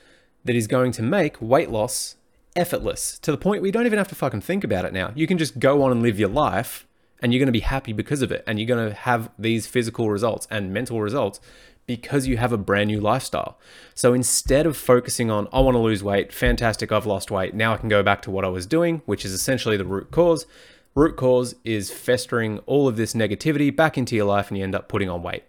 that 0.44 0.56
is 0.56 0.66
going 0.66 0.92
to 0.92 1.02
make 1.02 1.36
weight 1.40 1.70
loss 1.70 2.16
effortless 2.56 3.18
to 3.20 3.30
the 3.30 3.38
point 3.38 3.62
where 3.62 3.66
you 3.66 3.72
don't 3.72 3.86
even 3.86 3.98
have 3.98 4.08
to 4.08 4.14
fucking 4.14 4.40
think 4.40 4.64
about 4.64 4.84
it 4.84 4.92
now. 4.92 5.12
You 5.14 5.26
can 5.26 5.38
just 5.38 5.58
go 5.58 5.82
on 5.82 5.92
and 5.92 6.02
live 6.02 6.18
your 6.18 6.28
life 6.28 6.86
and 7.20 7.32
you're 7.32 7.38
going 7.38 7.46
to 7.46 7.52
be 7.52 7.60
happy 7.60 7.92
because 7.92 8.20
of 8.20 8.32
it. 8.32 8.42
And 8.46 8.58
you're 8.58 8.66
going 8.66 8.88
to 8.88 8.94
have 8.94 9.30
these 9.38 9.66
physical 9.66 10.10
results 10.10 10.46
and 10.50 10.72
mental 10.72 11.00
results 11.00 11.40
because 11.86 12.26
you 12.26 12.36
have 12.36 12.52
a 12.52 12.58
brand 12.58 12.88
new 12.88 13.00
lifestyle. 13.00 13.58
So 13.94 14.12
instead 14.12 14.66
of 14.66 14.76
focusing 14.76 15.30
on, 15.30 15.48
I 15.52 15.60
want 15.60 15.74
to 15.74 15.80
lose 15.80 16.02
weight, 16.02 16.32
fantastic, 16.32 16.92
I've 16.92 17.06
lost 17.06 17.30
weight, 17.30 17.54
now 17.54 17.74
I 17.74 17.76
can 17.76 17.88
go 17.88 18.02
back 18.02 18.22
to 18.22 18.30
what 18.30 18.44
I 18.44 18.48
was 18.48 18.66
doing, 18.66 19.02
which 19.06 19.24
is 19.24 19.32
essentially 19.32 19.76
the 19.76 19.84
root 19.84 20.10
cause. 20.10 20.46
Root 20.94 21.16
cause 21.16 21.54
is 21.64 21.90
festering 21.90 22.58
all 22.60 22.86
of 22.86 22.96
this 22.96 23.14
negativity 23.14 23.74
back 23.74 23.96
into 23.96 24.14
your 24.14 24.26
life 24.26 24.48
and 24.48 24.58
you 24.58 24.64
end 24.64 24.74
up 24.74 24.88
putting 24.88 25.08
on 25.08 25.22
weight. 25.22 25.44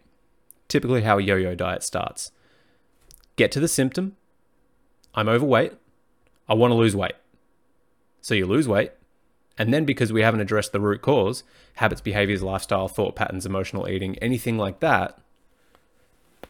Typically, 0.67 1.01
how 1.01 1.17
a 1.17 1.21
yo 1.21 1.35
yo 1.35 1.53
diet 1.53 1.83
starts. 1.83 2.31
Get 3.35 3.51
to 3.51 3.59
the 3.59 3.67
symptom 3.67 4.15
I'm 5.15 5.29
overweight, 5.29 5.73
I 6.47 6.53
want 6.53 6.71
to 6.71 6.75
lose 6.75 6.95
weight. 6.95 7.15
So 8.21 8.33
you 8.33 8.45
lose 8.45 8.67
weight, 8.67 8.91
and 9.57 9.73
then 9.73 9.85
because 9.85 10.13
we 10.13 10.21
haven't 10.21 10.41
addressed 10.41 10.71
the 10.71 10.79
root 10.79 11.01
cause, 11.01 11.43
habits, 11.75 12.01
behaviors, 12.01 12.41
lifestyle, 12.41 12.87
thought 12.87 13.15
patterns, 13.15 13.45
emotional 13.45 13.87
eating, 13.87 14.17
anything 14.19 14.57
like 14.57 14.79
that, 14.79 15.19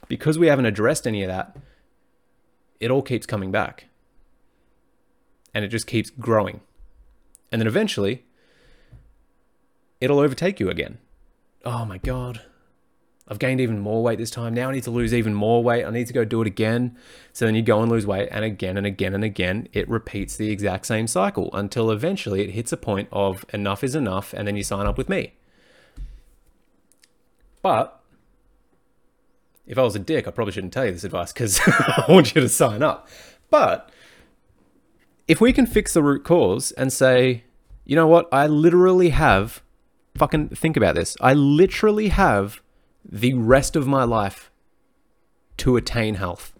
because 0.07 0.38
we 0.38 0.47
haven't 0.47 0.65
addressed 0.65 1.07
any 1.07 1.23
of 1.23 1.29
that, 1.29 1.57
it 2.79 2.91
all 2.91 3.01
keeps 3.01 3.25
coming 3.25 3.51
back. 3.51 3.85
And 5.53 5.63
it 5.63 5.69
just 5.69 5.88
keeps 5.88 6.09
growing. 6.09 6.62
And 7.51 7.62
then 7.62 7.67
eventually, 7.67 8.25
it'll 10.01 10.19
overtake 10.19 10.59
you 10.59 10.69
again. 10.69 10.97
Oh 11.63 11.85
my 11.85 11.97
God. 11.97 12.41
I've 13.27 13.39
gained 13.39 13.61
even 13.61 13.79
more 13.79 14.03
weight 14.03 14.17
this 14.17 14.29
time. 14.29 14.53
Now 14.53 14.69
I 14.69 14.73
need 14.73 14.83
to 14.83 14.91
lose 14.91 15.13
even 15.13 15.33
more 15.33 15.63
weight. 15.63 15.85
I 15.85 15.89
need 15.91 16.07
to 16.07 16.13
go 16.13 16.25
do 16.25 16.41
it 16.41 16.47
again. 16.47 16.97
So 17.31 17.45
then 17.45 17.55
you 17.55 17.61
go 17.61 17.81
and 17.81 17.89
lose 17.89 18.05
weight, 18.05 18.27
and 18.31 18.43
again 18.43 18.75
and 18.75 18.85
again 18.85 19.13
and 19.13 19.23
again, 19.23 19.69
it 19.71 19.87
repeats 19.89 20.35
the 20.35 20.49
exact 20.49 20.85
same 20.85 21.07
cycle 21.07 21.49
until 21.53 21.89
eventually 21.89 22.41
it 22.41 22.51
hits 22.51 22.71
a 22.73 22.77
point 22.77 23.07
of 23.11 23.45
enough 23.53 23.83
is 23.83 23.95
enough, 23.95 24.33
and 24.33 24.47
then 24.47 24.57
you 24.57 24.63
sign 24.63 24.85
up 24.85 24.97
with 24.97 25.07
me. 25.07 25.33
But 27.61 28.01
if 29.65 29.77
I 29.77 29.83
was 29.83 29.95
a 29.95 29.99
dick, 29.99 30.27
I 30.27 30.31
probably 30.31 30.51
shouldn't 30.51 30.73
tell 30.73 30.85
you 30.85 30.91
this 30.91 31.05
advice 31.05 31.31
because 31.31 31.59
I 31.65 32.05
want 32.09 32.35
you 32.35 32.41
to 32.41 32.49
sign 32.49 32.83
up. 32.83 33.07
But 33.49 33.89
if 35.27 35.39
we 35.39 35.53
can 35.53 35.65
fix 35.65 35.93
the 35.93 36.03
root 36.03 36.25
cause 36.25 36.71
and 36.73 36.91
say, 36.91 37.45
you 37.85 37.95
know 37.95 38.07
what, 38.07 38.27
I 38.31 38.47
literally 38.47 39.09
have, 39.09 39.61
fucking 40.17 40.49
think 40.49 40.75
about 40.75 40.95
this, 40.95 41.15
I 41.21 41.33
literally 41.33 42.09
have 42.09 42.61
the 43.03 43.33
rest 43.33 43.75
of 43.75 43.88
my 43.88 44.03
life 44.03 44.51
to 45.57 45.75
attain 45.75 46.15
health. 46.15 46.53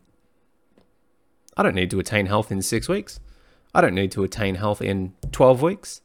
I 1.56 1.64
don't 1.64 1.76
need 1.76 1.92
to 1.92 2.00
attain 2.00 2.26
health 2.26 2.52
in 2.52 2.62
six 2.62 2.90
weeks. 2.90 3.20
I 3.74 3.82
don't 3.82 3.96
need 3.96 4.12
to 4.12 4.24
attain 4.24 4.56
health 4.56 4.82
in 4.82 5.14
12 5.32 5.62
weeks. 5.62 6.02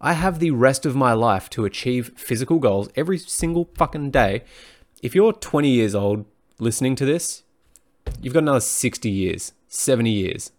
I 0.00 0.12
have 0.12 0.38
the 0.38 0.50
rest 0.50 0.84
of 0.84 0.94
my 0.94 1.12
life 1.12 1.48
to 1.50 1.64
achieve 1.64 2.12
physical 2.16 2.58
goals 2.58 2.88
every 2.96 3.18
single 3.18 3.70
fucking 3.76 4.10
day 4.10 4.42
if 5.02 5.14
you're 5.14 5.32
20 5.32 5.68
years 5.68 5.94
old 5.94 6.24
listening 6.58 6.96
to 6.96 7.04
this, 7.04 7.42
you've 8.20 8.34
got 8.34 8.42
another 8.42 8.60
60 8.60 9.10
years, 9.10 9.52
70 9.68 10.10
years. 10.10 10.52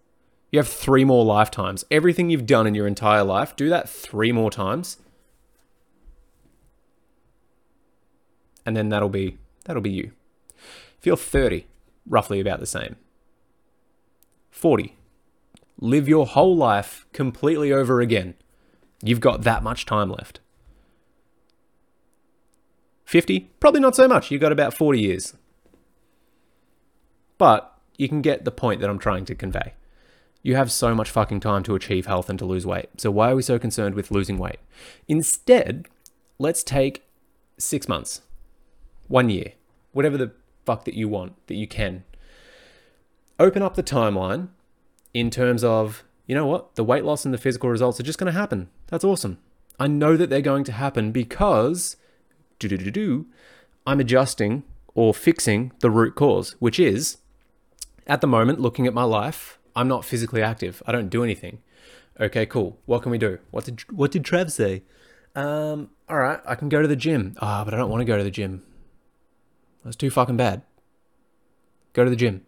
You 0.52 0.60
have 0.60 0.68
three 0.68 1.04
more 1.04 1.26
lifetimes. 1.26 1.84
Everything 1.92 2.30
you've 2.30 2.46
done 2.46 2.68
in 2.68 2.76
your 2.76 2.88
entire 2.88 3.24
life, 3.24 3.56
do 3.56 3.70
that 3.70 3.90
three 3.90 4.32
more 4.32 4.52
times. 4.52 4.98
And 8.68 8.76
then 8.76 8.90
that'll 8.90 9.10
be 9.10 9.38
that'll 9.64 9.82
be 9.82 9.90
you. 9.90 10.12
If 11.00 11.06
you're 11.06 11.16
30, 11.16 11.66
roughly 12.06 12.42
about 12.42 12.60
the 12.60 12.66
same. 12.66 12.98
40. 14.52 14.98
Live 15.80 16.10
your 16.10 16.26
whole 16.26 16.56
life 16.56 17.06
completely 17.14 17.72
over 17.72 18.02
again. 18.02 18.34
You've 19.02 19.22
got 19.22 19.44
that 19.44 19.64
much 19.64 19.86
time 19.86 20.10
left. 20.10 20.42
50, 23.06 23.52
probably 23.62 23.80
not 23.80 23.96
so 23.96 24.08
much. 24.08 24.32
You've 24.32 24.42
got 24.42 24.52
about 24.52 24.74
40 24.74 25.00
years. 25.00 25.34
But 27.38 27.74
you 27.98 28.10
can 28.10 28.22
get 28.22 28.44
the 28.44 28.52
point 28.52 28.82
that 28.82 28.90
I'm 28.90 29.00
trying 29.00 29.24
to 29.26 29.36
convey. 29.36 29.76
You 30.42 30.56
have 30.56 30.72
so 30.72 30.94
much 30.94 31.10
fucking 31.10 31.40
time 31.40 31.64
to 31.64 31.76
achieve 31.76 32.06
health 32.06 32.30
and 32.30 32.38
to 32.40 32.46
lose 32.46 32.66
weight. 32.66 32.90
So 32.98 33.12
why 33.12 33.32
are 33.32 33.36
we 33.36 33.44
so 33.44 33.60
concerned 33.60 33.96
with 33.96 34.12
losing 34.12 34.38
weight? 34.38 34.60
Instead, 35.08 35.88
let's 36.38 36.64
take 36.64 37.08
six 37.58 37.88
months, 37.88 38.22
one 39.08 39.30
year, 39.30 39.54
whatever 39.92 40.18
the 40.18 40.32
fuck 40.66 40.86
that 40.86 40.94
you 40.94 41.08
want, 41.08 41.34
that 41.48 41.56
you 41.56 41.68
can. 41.68 42.04
Open 43.40 43.62
up 43.62 43.76
the 43.76 43.84
timeline 43.84 44.50
in 45.14 45.30
terms 45.30 45.64
of, 45.64 46.04
you 46.26 46.36
know 46.36 46.46
what, 46.46 46.76
the 46.76 46.84
weight 46.84 47.06
loss 47.06 47.26
and 47.26 47.34
the 47.34 47.38
physical 47.38 47.70
results 47.70 48.00
are 48.00 48.04
just 48.04 48.20
going 48.20 48.32
to 48.32 48.40
happen. 48.40 48.70
That's 48.88 49.04
awesome. 49.04 49.38
I 49.80 49.88
know 49.88 50.18
that 50.18 50.30
they're 50.30 50.42
going 50.42 50.64
to 50.66 50.72
happen 50.72 51.12
because 51.12 51.98
do 52.60 52.68
do 52.68 52.78
do 52.78 52.92
do, 52.92 53.28
I'm 53.86 54.00
adjusting 54.00 54.64
or 54.96 55.14
fixing 55.14 55.72
the 55.80 55.92
root 55.92 56.16
cause, 56.16 56.56
which 56.60 56.80
is 56.80 57.18
at 58.08 58.22
the 58.22 58.28
moment, 58.28 58.60
looking 58.60 58.88
at 58.88 58.94
my 58.94 59.04
life, 59.04 59.60
I'm 59.76 59.88
not 59.88 60.06
physically 60.06 60.42
active. 60.42 60.82
I 60.88 60.92
don't 60.92 61.10
do 61.10 61.24
anything. 61.24 61.60
Okay, 62.20 62.46
cool. 62.46 62.80
What 62.86 63.04
can 63.04 63.12
we 63.12 63.18
do? 63.18 63.38
What 63.52 63.66
did 63.66 63.82
what 63.92 64.12
did 64.12 64.24
Trav 64.24 64.52
say? 64.52 64.84
Um, 65.36 65.92
all 66.10 66.18
right, 66.18 66.40
I 66.46 66.56
can 66.56 66.70
go 66.70 66.82
to 66.82 66.88
the 66.88 66.96
gym. 66.96 67.36
Ah, 67.42 67.62
oh, 67.62 67.66
but 67.66 67.74
I 67.74 67.78
don't 67.78 67.92
want 67.92 68.02
to 68.02 68.06
go 68.06 68.18
to 68.18 68.24
the 68.24 68.32
gym. 68.32 68.64
That's 69.88 69.96
too 69.96 70.10
fucking 70.10 70.36
bad. 70.36 70.63
Go 71.94 72.03
to 72.03 72.10
the 72.10 72.17
gym. 72.17 72.41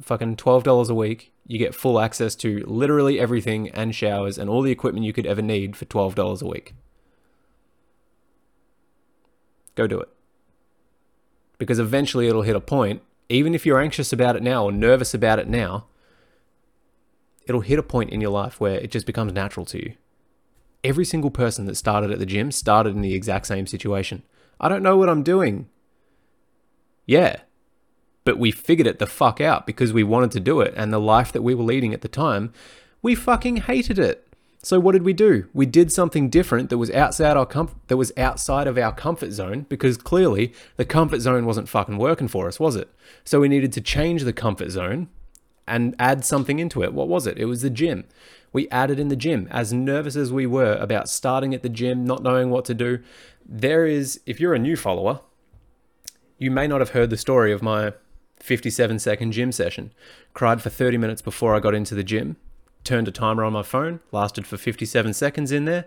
Fucking 0.00 0.36
twelve 0.36 0.62
dollars 0.62 0.88
a 0.88 0.94
week. 0.94 1.32
You 1.44 1.58
get 1.58 1.74
full 1.74 1.98
access 1.98 2.36
to 2.36 2.62
literally 2.68 3.18
everything 3.18 3.68
and 3.70 3.92
showers 3.92 4.38
and 4.38 4.48
all 4.48 4.62
the 4.62 4.70
equipment 4.70 5.04
you 5.04 5.12
could 5.12 5.26
ever 5.26 5.42
need 5.42 5.74
for 5.74 5.86
twelve 5.86 6.14
dollars 6.14 6.40
a 6.40 6.46
week. 6.46 6.74
Go 9.74 9.88
do 9.88 9.98
it. 9.98 10.08
Because 11.58 11.80
eventually 11.80 12.28
it'll 12.28 12.42
hit 12.42 12.54
a 12.54 12.60
point, 12.60 13.02
even 13.28 13.52
if 13.52 13.66
you're 13.66 13.80
anxious 13.80 14.12
about 14.12 14.36
it 14.36 14.42
now 14.44 14.62
or 14.64 14.70
nervous 14.70 15.12
about 15.12 15.40
it 15.40 15.48
now, 15.48 15.86
it'll 17.44 17.62
hit 17.62 17.80
a 17.80 17.82
point 17.82 18.10
in 18.10 18.20
your 18.20 18.30
life 18.30 18.60
where 18.60 18.78
it 18.78 18.92
just 18.92 19.04
becomes 19.04 19.32
natural 19.32 19.66
to 19.66 19.78
you. 19.78 19.94
Every 20.84 21.04
single 21.04 21.32
person 21.32 21.66
that 21.66 21.74
started 21.74 22.12
at 22.12 22.20
the 22.20 22.24
gym 22.24 22.52
started 22.52 22.94
in 22.94 23.02
the 23.02 23.14
exact 23.14 23.48
same 23.48 23.66
situation. 23.66 24.22
I 24.60 24.68
don't 24.68 24.84
know 24.84 24.96
what 24.96 25.08
I'm 25.08 25.24
doing. 25.24 25.68
Yeah. 27.06 27.40
But 28.24 28.38
we 28.38 28.50
figured 28.50 28.86
it 28.86 28.98
the 28.98 29.06
fuck 29.06 29.40
out 29.40 29.66
because 29.66 29.92
we 29.92 30.04
wanted 30.04 30.30
to 30.32 30.40
do 30.40 30.60
it, 30.60 30.74
and 30.76 30.92
the 30.92 31.00
life 31.00 31.32
that 31.32 31.42
we 31.42 31.54
were 31.54 31.64
leading 31.64 31.94
at 31.94 32.02
the 32.02 32.08
time, 32.08 32.52
we 33.02 33.14
fucking 33.14 33.58
hated 33.58 33.98
it. 33.98 34.26
So 34.62 34.78
what 34.78 34.92
did 34.92 35.04
we 35.04 35.14
do? 35.14 35.48
We 35.54 35.64
did 35.64 35.90
something 35.90 36.28
different 36.28 36.68
that 36.68 36.76
was 36.76 36.90
outside 36.90 37.34
our 37.36 37.46
com- 37.46 37.80
that 37.88 37.96
was 37.96 38.12
outside 38.18 38.66
of 38.66 38.76
our 38.76 38.92
comfort 38.92 39.32
zone 39.32 39.64
because 39.70 39.96
clearly 39.96 40.52
the 40.76 40.84
comfort 40.84 41.20
zone 41.20 41.46
wasn't 41.46 41.68
fucking 41.68 41.96
working 41.96 42.28
for 42.28 42.46
us, 42.46 42.60
was 42.60 42.76
it? 42.76 42.90
So 43.24 43.40
we 43.40 43.48
needed 43.48 43.72
to 43.72 43.80
change 43.80 44.24
the 44.24 44.34
comfort 44.34 44.70
zone 44.70 45.08
and 45.66 45.96
add 45.98 46.26
something 46.26 46.58
into 46.58 46.82
it. 46.82 46.92
What 46.92 47.08
was 47.08 47.26
it? 47.26 47.38
It 47.38 47.46
was 47.46 47.62
the 47.62 47.70
gym. 47.70 48.04
We 48.52 48.68
added 48.68 49.00
in 49.00 49.08
the 49.08 49.16
gym. 49.16 49.48
As 49.50 49.72
nervous 49.72 50.14
as 50.14 50.30
we 50.30 50.44
were 50.44 50.74
about 50.74 51.08
starting 51.08 51.54
at 51.54 51.62
the 51.62 51.68
gym, 51.70 52.04
not 52.04 52.22
knowing 52.22 52.50
what 52.50 52.66
to 52.66 52.74
do, 52.74 52.98
there 53.46 53.86
is 53.86 54.20
if 54.26 54.40
you're 54.40 54.54
a 54.54 54.58
new 54.58 54.76
follower, 54.76 55.20
you 56.40 56.50
may 56.50 56.66
not 56.66 56.80
have 56.80 56.90
heard 56.90 57.10
the 57.10 57.16
story 57.16 57.52
of 57.52 57.62
my 57.62 57.92
57 58.40 58.98
second 58.98 59.30
gym 59.30 59.52
session. 59.52 59.92
Cried 60.34 60.60
for 60.60 60.70
30 60.70 60.96
minutes 60.96 61.22
before 61.22 61.54
I 61.54 61.60
got 61.60 61.74
into 61.74 61.94
the 61.94 62.02
gym 62.02 62.36
turned 62.84 63.08
a 63.08 63.12
timer 63.12 63.44
on 63.44 63.52
my 63.52 63.62
phone, 63.62 64.00
lasted 64.12 64.46
for 64.46 64.56
57 64.56 65.12
seconds 65.12 65.52
in 65.52 65.64
there, 65.64 65.86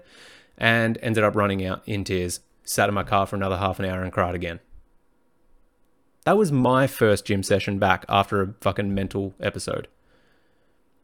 and 0.57 0.97
ended 1.01 1.23
up 1.23 1.35
running 1.35 1.65
out 1.65 1.81
in 1.85 2.03
tears. 2.03 2.39
Sat 2.63 2.87
in 2.87 2.95
my 2.95 3.03
car 3.03 3.25
for 3.25 3.35
another 3.35 3.57
half 3.57 3.79
an 3.79 3.85
hour 3.85 4.03
and 4.03 4.13
cried 4.13 4.35
again. 4.35 4.59
That 6.25 6.37
was 6.37 6.51
my 6.51 6.87
first 6.87 7.25
gym 7.25 7.43
session 7.43 7.79
back 7.79 8.05
after 8.07 8.41
a 8.41 8.53
fucking 8.61 8.93
mental 8.93 9.33
episode. 9.39 9.87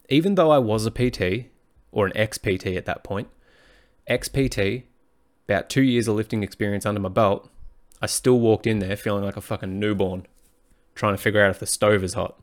Even 0.07 0.35
though 0.35 0.51
I 0.51 0.59
was 0.59 0.85
a 0.85 0.91
PT, 0.91 1.49
or 1.91 2.05
an 2.05 2.15
ex 2.15 2.37
PT 2.37 2.67
at 2.67 2.85
that 2.85 3.03
point, 3.03 3.27
ex 4.07 4.29
PT, 4.29 4.85
about 5.47 5.69
two 5.69 5.81
years 5.81 6.07
of 6.07 6.15
lifting 6.15 6.43
experience 6.43 6.85
under 6.85 7.01
my 7.01 7.09
belt, 7.09 7.49
I 8.01 8.05
still 8.05 8.39
walked 8.39 8.65
in 8.65 8.79
there 8.79 8.95
feeling 8.95 9.23
like 9.23 9.37
a 9.37 9.41
fucking 9.41 9.79
newborn, 9.79 10.25
trying 10.95 11.15
to 11.15 11.21
figure 11.21 11.43
out 11.43 11.51
if 11.51 11.59
the 11.59 11.65
stove 11.65 12.03
is 12.03 12.13
hot. 12.13 12.41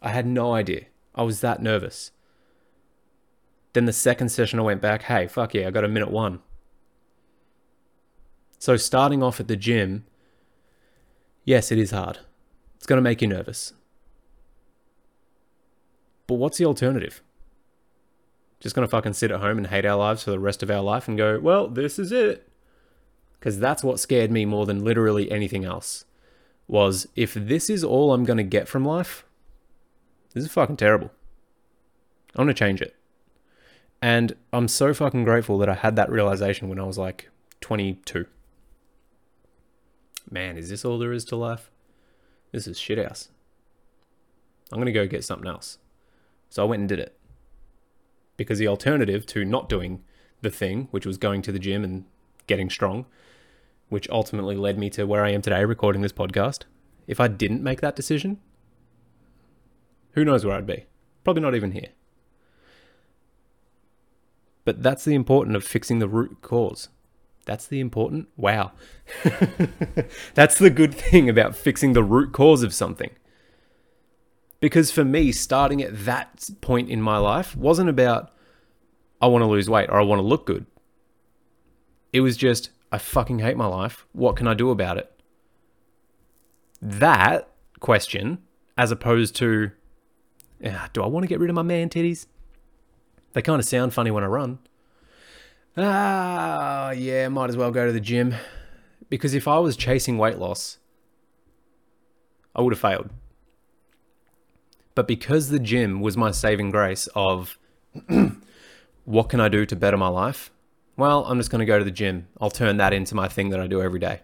I 0.00 0.10
had 0.10 0.26
no 0.26 0.54
idea. 0.54 0.86
I 1.14 1.22
was 1.22 1.40
that 1.40 1.62
nervous. 1.62 2.12
Then 3.72 3.84
the 3.84 3.92
second 3.92 4.30
session, 4.30 4.58
I 4.58 4.62
went 4.62 4.80
back, 4.80 5.02
hey, 5.02 5.26
fuck 5.26 5.54
yeah, 5.54 5.68
I 5.68 5.70
got 5.70 5.84
a 5.84 5.88
minute 5.88 6.10
one. 6.10 6.40
So 8.58 8.76
starting 8.76 9.22
off 9.22 9.40
at 9.40 9.48
the 9.48 9.56
gym, 9.56 10.04
yes, 11.44 11.72
it 11.72 11.78
is 11.78 11.90
hard. 11.90 12.18
It's 12.76 12.86
going 12.86 12.98
to 12.98 13.02
make 13.02 13.22
you 13.22 13.28
nervous. 13.28 13.72
But 16.26 16.34
what's 16.34 16.58
the 16.58 16.66
alternative? 16.66 17.22
Just 18.60 18.74
going 18.74 18.86
to 18.86 18.90
fucking 18.90 19.14
sit 19.14 19.30
at 19.30 19.40
home 19.40 19.58
and 19.58 19.66
hate 19.66 19.86
our 19.86 19.96
lives 19.96 20.22
for 20.22 20.30
the 20.30 20.38
rest 20.38 20.62
of 20.62 20.70
our 20.70 20.82
life 20.82 21.08
and 21.08 21.16
go, 21.16 21.40
well, 21.40 21.66
this 21.66 21.98
is 21.98 22.12
it. 22.12 22.49
Because 23.40 23.58
that's 23.58 23.82
what 23.82 23.98
scared 23.98 24.30
me 24.30 24.44
more 24.44 24.66
than 24.66 24.84
literally 24.84 25.30
anything 25.32 25.64
else. 25.64 26.04
Was 26.68 27.08
if 27.16 27.34
this 27.34 27.68
is 27.68 27.82
all 27.82 28.12
I'm 28.12 28.24
going 28.24 28.36
to 28.36 28.44
get 28.44 28.68
from 28.68 28.84
life, 28.84 29.24
this 30.34 30.44
is 30.44 30.52
fucking 30.52 30.76
terrible. 30.76 31.10
I 32.36 32.40
want 32.40 32.48
to 32.48 32.54
change 32.54 32.80
it. 32.80 32.94
And 34.02 34.34
I'm 34.52 34.68
so 34.68 34.94
fucking 34.94 35.24
grateful 35.24 35.58
that 35.58 35.68
I 35.68 35.74
had 35.74 35.96
that 35.96 36.10
realization 36.10 36.68
when 36.68 36.78
I 36.78 36.84
was 36.84 36.96
like 36.96 37.28
22. 37.60 38.26
Man, 40.30 40.56
is 40.56 40.68
this 40.68 40.84
all 40.84 40.98
there 40.98 41.12
is 41.12 41.24
to 41.26 41.36
life? 41.36 41.70
This 42.52 42.66
is 42.66 42.78
shit 42.78 42.98
house. 42.98 43.28
I'm 44.70 44.76
going 44.76 44.86
to 44.86 44.92
go 44.92 45.06
get 45.06 45.24
something 45.24 45.48
else. 45.48 45.78
So 46.50 46.62
I 46.62 46.66
went 46.66 46.80
and 46.80 46.88
did 46.88 47.00
it. 47.00 47.16
Because 48.36 48.58
the 48.58 48.68
alternative 48.68 49.26
to 49.26 49.44
not 49.44 49.68
doing 49.68 50.02
the 50.40 50.50
thing, 50.50 50.88
which 50.92 51.04
was 51.04 51.18
going 51.18 51.42
to 51.42 51.52
the 51.52 51.58
gym 51.58 51.82
and 51.82 52.04
getting 52.46 52.70
strong, 52.70 53.06
which 53.90 54.08
ultimately 54.08 54.56
led 54.56 54.78
me 54.78 54.88
to 54.90 55.04
where 55.04 55.24
I 55.24 55.32
am 55.32 55.42
today 55.42 55.64
recording 55.64 56.00
this 56.00 56.12
podcast, 56.12 56.62
if 57.06 57.20
I 57.20 57.28
didn't 57.28 57.62
make 57.62 57.80
that 57.82 57.96
decision, 57.96 58.38
who 60.12 60.24
knows 60.24 60.44
where 60.44 60.56
I'd 60.56 60.66
be? 60.66 60.86
Probably 61.24 61.42
not 61.42 61.54
even 61.54 61.72
here. 61.72 61.88
But 64.64 64.82
that's 64.82 65.04
the 65.04 65.14
important 65.14 65.56
of 65.56 65.64
fixing 65.64 65.98
the 65.98 66.08
root 66.08 66.38
cause. 66.40 66.88
That's 67.46 67.66
the 67.66 67.80
important. 67.80 68.28
Wow. 68.36 68.72
that's 70.34 70.58
the 70.58 70.70
good 70.70 70.94
thing 70.94 71.28
about 71.28 71.56
fixing 71.56 71.92
the 71.92 72.04
root 72.04 72.32
cause 72.32 72.62
of 72.62 72.72
something. 72.72 73.10
Because 74.60 74.90
for 74.90 75.04
me, 75.04 75.32
starting 75.32 75.82
at 75.82 76.04
that 76.04 76.50
point 76.60 76.90
in 76.90 77.00
my 77.00 77.16
life 77.16 77.56
wasn't 77.56 77.88
about, 77.88 78.30
I 79.20 79.26
want 79.26 79.42
to 79.42 79.46
lose 79.46 79.68
weight 79.70 79.88
or 79.88 79.98
I 79.98 80.04
want 80.04 80.20
to 80.20 80.26
look 80.26 80.46
good. 80.46 80.66
It 82.12 82.20
was 82.20 82.36
just, 82.36 82.70
I 82.92 82.98
fucking 82.98 83.38
hate 83.38 83.56
my 83.56 83.66
life. 83.66 84.06
What 84.12 84.36
can 84.36 84.48
I 84.48 84.54
do 84.54 84.70
about 84.70 84.98
it? 84.98 85.12
That 86.82 87.48
question, 87.78 88.38
as 88.76 88.90
opposed 88.90 89.36
to, 89.36 89.70
yeah, 90.60 90.88
do 90.92 91.02
I 91.02 91.06
want 91.06 91.24
to 91.24 91.28
get 91.28 91.38
rid 91.38 91.50
of 91.50 91.56
my 91.56 91.62
man 91.62 91.88
titties? 91.88 92.26
They 93.32 93.42
kind 93.42 93.60
of 93.60 93.66
sound 93.66 93.94
funny 93.94 94.10
when 94.10 94.24
I 94.24 94.28
run. 94.28 94.58
Ah, 95.76 96.90
yeah, 96.90 97.28
might 97.28 97.50
as 97.50 97.56
well 97.56 97.70
go 97.70 97.86
to 97.86 97.92
the 97.92 98.00
gym. 98.00 98.34
Because 99.08 99.34
if 99.34 99.46
I 99.46 99.58
was 99.58 99.76
chasing 99.76 100.18
weight 100.18 100.38
loss, 100.38 100.78
I 102.54 102.60
would 102.60 102.72
have 102.72 102.80
failed. 102.80 103.10
But 104.94 105.06
because 105.06 105.50
the 105.50 105.60
gym 105.60 106.00
was 106.00 106.16
my 106.16 106.32
saving 106.32 106.70
grace 106.70 107.08
of 107.14 107.56
what 109.04 109.28
can 109.28 109.40
I 109.40 109.48
do 109.48 109.64
to 109.66 109.76
better 109.76 109.96
my 109.96 110.08
life? 110.08 110.50
Well, 111.00 111.24
I'm 111.24 111.38
just 111.38 111.50
going 111.50 111.60
to 111.60 111.64
go 111.64 111.78
to 111.78 111.84
the 111.84 111.90
gym. 111.90 112.28
I'll 112.42 112.50
turn 112.50 112.76
that 112.76 112.92
into 112.92 113.14
my 113.14 113.26
thing 113.26 113.48
that 113.48 113.58
I 113.58 113.66
do 113.66 113.80
every 113.80 113.98
day. 113.98 114.20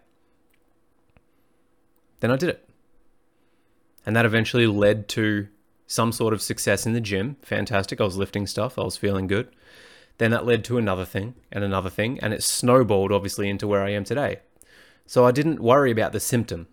Then 2.21 2.31
I 2.31 2.37
did 2.37 2.51
it. 2.51 2.69
And 4.05 4.15
that 4.15 4.27
eventually 4.27 4.67
led 4.67 5.09
to 5.09 5.49
some 5.87 6.13
sort 6.13 6.35
of 6.35 6.43
success 6.43 6.85
in 6.85 6.93
the 6.93 7.01
gym. 7.01 7.39
Fantastic. 7.41 7.99
I 7.99 8.05
was 8.05 8.19
lifting 8.19 8.47
stuff, 8.47 8.79
I 8.79 8.83
was 8.83 8.99
feeling 8.99 9.27
good. 9.27 9.49
Then 10.19 10.33
that 10.33 10.45
led 10.45 10.65
to 10.65 10.77
another 10.77 11.07
thing 11.07 11.35
and 11.51 11.65
another 11.65 11.89
thing, 11.89 12.21
and 12.21 12.35
it 12.35 12.43
snowballed 12.43 13.11
obviously 13.11 13.49
into 13.49 13.67
where 13.67 13.83
I 13.83 13.93
am 13.93 14.05
today. 14.05 14.41
So 15.07 15.25
I 15.25 15.31
didn't 15.31 15.61
worry 15.61 15.91
about 15.91 16.13
the 16.13 16.21
symptom. 16.21 16.69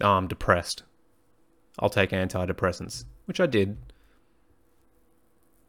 Oh, 0.00 0.14
I'm 0.14 0.26
depressed. 0.26 0.82
I'll 1.78 1.88
take 1.88 2.10
antidepressants, 2.10 3.04
which 3.26 3.38
I 3.38 3.46
did. 3.46 3.76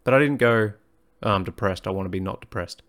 But 0.04 0.16
I 0.16 0.20
didn't 0.20 0.38
go, 0.38 0.74
I'm 1.22 1.44
depressed. 1.44 1.88
I 1.88 1.92
want 1.92 2.06
to 2.06 2.10
be 2.10 2.20
not 2.20 2.42
depressed. 2.42 2.82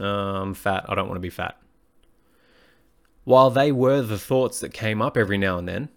I'm 0.00 0.54
fat. 0.54 0.84
I 0.88 0.94
don't 0.94 1.08
want 1.08 1.16
to 1.16 1.20
be 1.20 1.30
fat. 1.30 1.56
While 3.24 3.50
they 3.50 3.72
were 3.72 4.00
the 4.00 4.18
thoughts 4.18 4.60
that 4.60 4.72
came 4.72 5.02
up 5.02 5.16
every 5.16 5.36
now 5.36 5.58
and 5.58 5.68
then, 5.68 5.88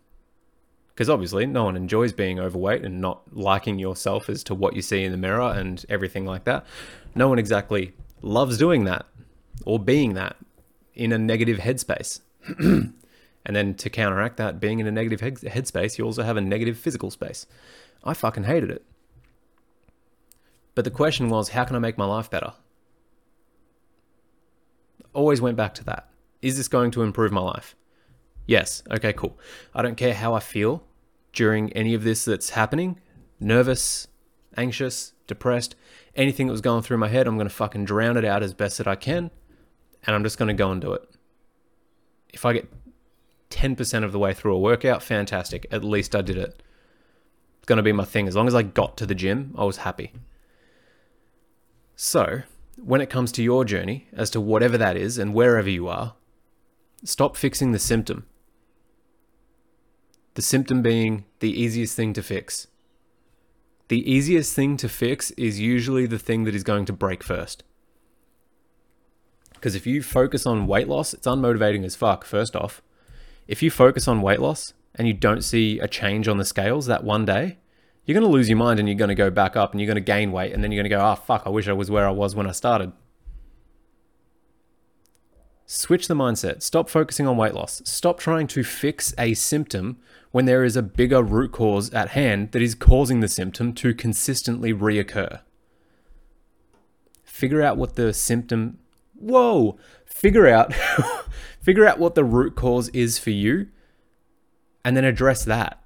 because 0.90 1.10
obviously 1.10 1.46
no 1.46 1.64
one 1.64 1.78
enjoys 1.78 2.12
being 2.12 2.40
overweight 2.40 2.84
and 2.84 3.00
not 3.00 3.22
liking 3.34 3.80
yourself 3.80 4.30
as 4.30 4.44
to 4.44 4.54
what 4.54 4.76
you 4.76 4.82
see 4.82 5.04
in 5.04 5.12
the 5.12 5.18
mirror 5.18 5.52
and 5.54 5.86
everything 5.88 6.26
like 6.26 6.44
that. 6.44 6.66
No 7.16 7.30
one 7.30 7.40
exactly 7.40 7.94
loves 8.22 8.58
doing 8.58 8.84
that 8.84 9.06
or 9.66 9.80
being 9.80 10.14
that 10.16 10.36
in 10.94 11.12
a 11.14 11.18
negative 11.18 11.60
headspace. 11.60 12.20
and 12.60 12.94
then 13.46 13.74
to 13.76 13.90
counteract 13.90 14.38
that, 14.38 14.60
being 14.60 14.80
in 14.80 14.88
a 14.88 14.92
negative 14.92 15.22
headspace, 15.22 15.98
you 15.98 16.06
also 16.06 16.24
have 16.24 16.38
a 16.38 16.42
negative 16.42 16.78
physical 16.78 17.10
space. 17.10 17.48
I 18.04 18.14
fucking 18.14 18.44
hated 18.44 18.72
it. 18.72 18.84
But 20.76 20.86
the 20.86 20.92
question 20.92 21.30
was, 21.30 21.50
how 21.50 21.66
can 21.66 21.76
I 21.76 21.80
make 21.80 21.98
my 21.98 22.06
life 22.06 22.30
better? 22.30 22.54
Always 25.14 25.42
went 25.42 25.58
back 25.58 25.74
to 25.76 25.84
that. 25.86 26.10
Is 26.42 26.58
this 26.58 26.68
going 26.68 26.92
to 26.92 27.04
improve 27.04 27.32
my 27.32 27.42
life? 27.42 27.76
Yes. 28.48 28.82
Okay, 28.90 29.14
cool. 29.14 29.38
I 29.74 29.82
don't 29.82 29.98
care 29.98 30.14
how 30.14 30.34
I 30.34 30.40
feel 30.40 30.84
during 31.34 31.72
any 31.74 31.94
of 31.94 32.04
this 32.04 32.26
that's 32.26 32.52
happening 32.52 33.00
nervous, 33.40 34.08
anxious, 34.56 35.14
depressed, 35.28 35.76
anything 36.16 36.48
that 36.48 36.52
was 36.52 36.62
going 36.62 36.84
through 36.84 36.98
my 36.98 37.08
head, 37.08 37.28
I'm 37.28 37.38
going 37.38 37.50
to 37.50 37.54
fucking 37.54 37.86
drown 37.86 38.18
it 38.18 38.24
out 38.24 38.44
as 38.44 38.54
best 38.54 38.78
that 38.78 38.88
I 38.88 38.96
can. 38.96 39.32
And 40.04 40.16
I'm 40.16 40.24
just 40.24 40.38
going 40.38 40.48
to 40.48 40.54
go 40.54 40.72
and 40.72 40.80
do 40.80 40.94
it. 40.94 41.10
If 42.30 42.46
I 42.46 42.54
get 42.54 42.72
10% 43.50 44.04
of 44.04 44.12
the 44.12 44.20
way 44.20 44.34
through 44.34 44.56
a 44.56 44.60
workout, 44.60 45.04
fantastic. 45.04 45.66
At 45.72 45.84
least 45.84 46.16
I 46.16 46.22
did 46.22 46.38
it. 46.38 46.62
It's 47.58 47.68
going 47.68 47.78
to 47.78 47.84
be 47.84 47.92
my 47.92 48.06
thing. 48.06 48.28
As 48.28 48.36
long 48.36 48.48
as 48.48 48.56
I 48.56 48.64
got 48.64 48.98
to 48.98 49.06
the 49.06 49.16
gym, 49.16 49.54
I 49.58 49.66
was 49.66 49.78
happy. 49.78 50.14
So, 52.04 52.42
when 52.84 53.00
it 53.00 53.12
comes 53.12 53.32
to 53.34 53.44
your 53.44 53.64
journey, 53.64 54.08
as 54.12 54.32
to 54.32 54.42
whatever 54.42 54.76
that 54.76 54.98
is 54.98 55.20
and 55.20 55.36
wherever 55.36 55.70
you 55.70 55.88
are, 55.88 56.16
stop 57.04 57.38
fixing 57.38 57.74
the 57.74 57.78
symptom 57.78 58.26
the 60.34 60.42
symptom 60.42 60.82
being 60.82 61.26
the 61.42 61.52
easiest 61.52 61.96
thing 61.96 62.14
to 62.14 62.24
fix. 62.24 62.66
The 63.90 64.12
easiest 64.12 64.56
thing 64.56 64.78
to 64.78 64.90
fix 64.90 65.30
is 65.32 65.60
usually 65.60 66.08
the 66.08 66.18
thing 66.18 66.46
that 66.46 66.56
is 66.56 66.64
going 66.64 66.86
to 66.86 66.94
break 66.94 67.24
first. 67.24 67.64
Because 69.54 69.76
if 69.76 69.86
you 69.86 70.02
focus 70.02 70.48
on 70.48 70.66
weight 70.66 70.88
loss, 70.88 71.14
it's 71.14 71.28
unmotivating 71.28 71.86
as 71.86 71.96
fuck, 71.96 72.26
first 72.26 72.56
off. 72.56 72.82
If 73.48 73.62
you 73.62 73.70
focus 73.70 74.08
on 74.08 74.24
weight 74.24 74.40
loss 74.40 74.74
and 74.96 75.08
you 75.08 75.14
don't 75.14 75.44
see 75.44 75.78
a 75.78 75.88
change 75.88 76.28
on 76.28 76.40
the 76.40 76.46
scales 76.46 76.88
that 76.88 77.04
one 77.04 77.26
day, 77.26 77.60
you're 78.06 78.14
going 78.14 78.26
to 78.26 78.32
lose 78.32 78.50
your 78.50 78.58
mind 78.58 78.80
and 78.80 78.88
you're 78.88 78.98
going 78.98 79.10
to 79.10 79.16
go 79.16 79.30
back 79.30 79.56
up 79.56 79.72
and 79.72 79.80
you're 79.80 79.88
going 79.88 79.96
to 79.96 80.02
gain 80.02 80.32
weight 80.32 80.54
and 80.54 80.64
then 80.64 80.72
you're 80.72 80.82
going 80.84 80.90
to 80.90 80.96
go, 80.96 81.02
oh, 81.02 81.16
fuck, 81.16 81.44
I 81.46 81.50
wish 81.50 81.68
I 81.68 81.74
was 81.74 81.92
where 81.92 82.08
I 82.08 82.12
was 82.12 82.36
when 82.36 82.48
I 82.48 82.52
started. 82.52 82.92
Switch 85.66 86.08
the 86.08 86.16
mindset. 86.16 86.62
Stop 86.62 86.90
focusing 86.90 87.28
on 87.28 87.38
weight 87.38 87.54
loss. 87.54 87.82
Stop 87.86 88.20
trying 88.20 88.48
to 88.48 88.64
fix 88.64 89.14
a 89.18 89.34
symptom 89.34 89.98
when 90.32 90.46
there 90.46 90.64
is 90.64 90.76
a 90.76 90.82
bigger 90.82 91.22
root 91.22 91.52
cause 91.52 91.94
at 91.94 92.10
hand 92.10 92.52
that 92.52 92.62
is 92.62 92.76
causing 92.76 93.20
the 93.20 93.28
symptom 93.28 93.74
to 93.74 93.94
consistently 93.94 94.74
reoccur. 94.74 95.42
Figure 97.24 97.62
out 97.62 97.78
what 97.78 97.96
the 97.96 98.14
symptom 98.14 98.80
whoa, 99.22 99.78
figure 100.06 100.48
out 100.48 100.74
figure 101.62 101.86
out 101.86 102.00
what 102.00 102.16
the 102.16 102.24
root 102.24 102.56
cause 102.56 102.90
is 102.90 103.18
for 103.18 103.30
you 103.30 103.68
and 104.84 104.98
then 104.98 105.06
address 105.06 105.46
that. 105.46 105.81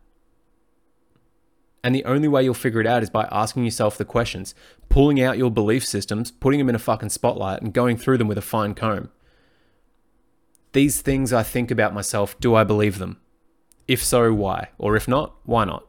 And 1.86 1.94
the 1.94 2.06
only 2.06 2.28
way 2.28 2.44
you'll 2.44 2.56
figure 2.56 2.82
it 2.82 2.88
out 2.88 3.04
is 3.04 3.12
by 3.12 3.30
asking 3.32 3.64
yourself 3.64 3.96
the 3.96 4.06
questions, 4.06 4.56
pulling 4.90 5.22
out 5.22 5.38
your 5.38 5.52
belief 5.52 5.86
systems, 5.86 6.32
putting 6.32 6.58
them 6.58 6.68
in 6.68 6.74
a 6.74 6.80
fucking 6.80 7.10
spotlight 7.10 7.62
and 7.62 7.72
going 7.72 7.96
through 7.96 8.18
them 8.18 8.28
with 8.28 8.40
a 8.40 8.42
fine 8.42 8.74
comb. 8.74 9.12
These 10.74 11.02
things 11.02 11.32
I 11.32 11.44
think 11.44 11.70
about 11.70 11.94
myself, 11.94 12.40
do 12.40 12.56
I 12.56 12.64
believe 12.64 12.98
them? 12.98 13.22
If 13.88 14.04
so, 14.04 14.34
why? 14.34 14.70
Or 14.80 14.96
if 14.96 15.08
not, 15.08 15.36
why 15.44 15.66
not? 15.66 15.86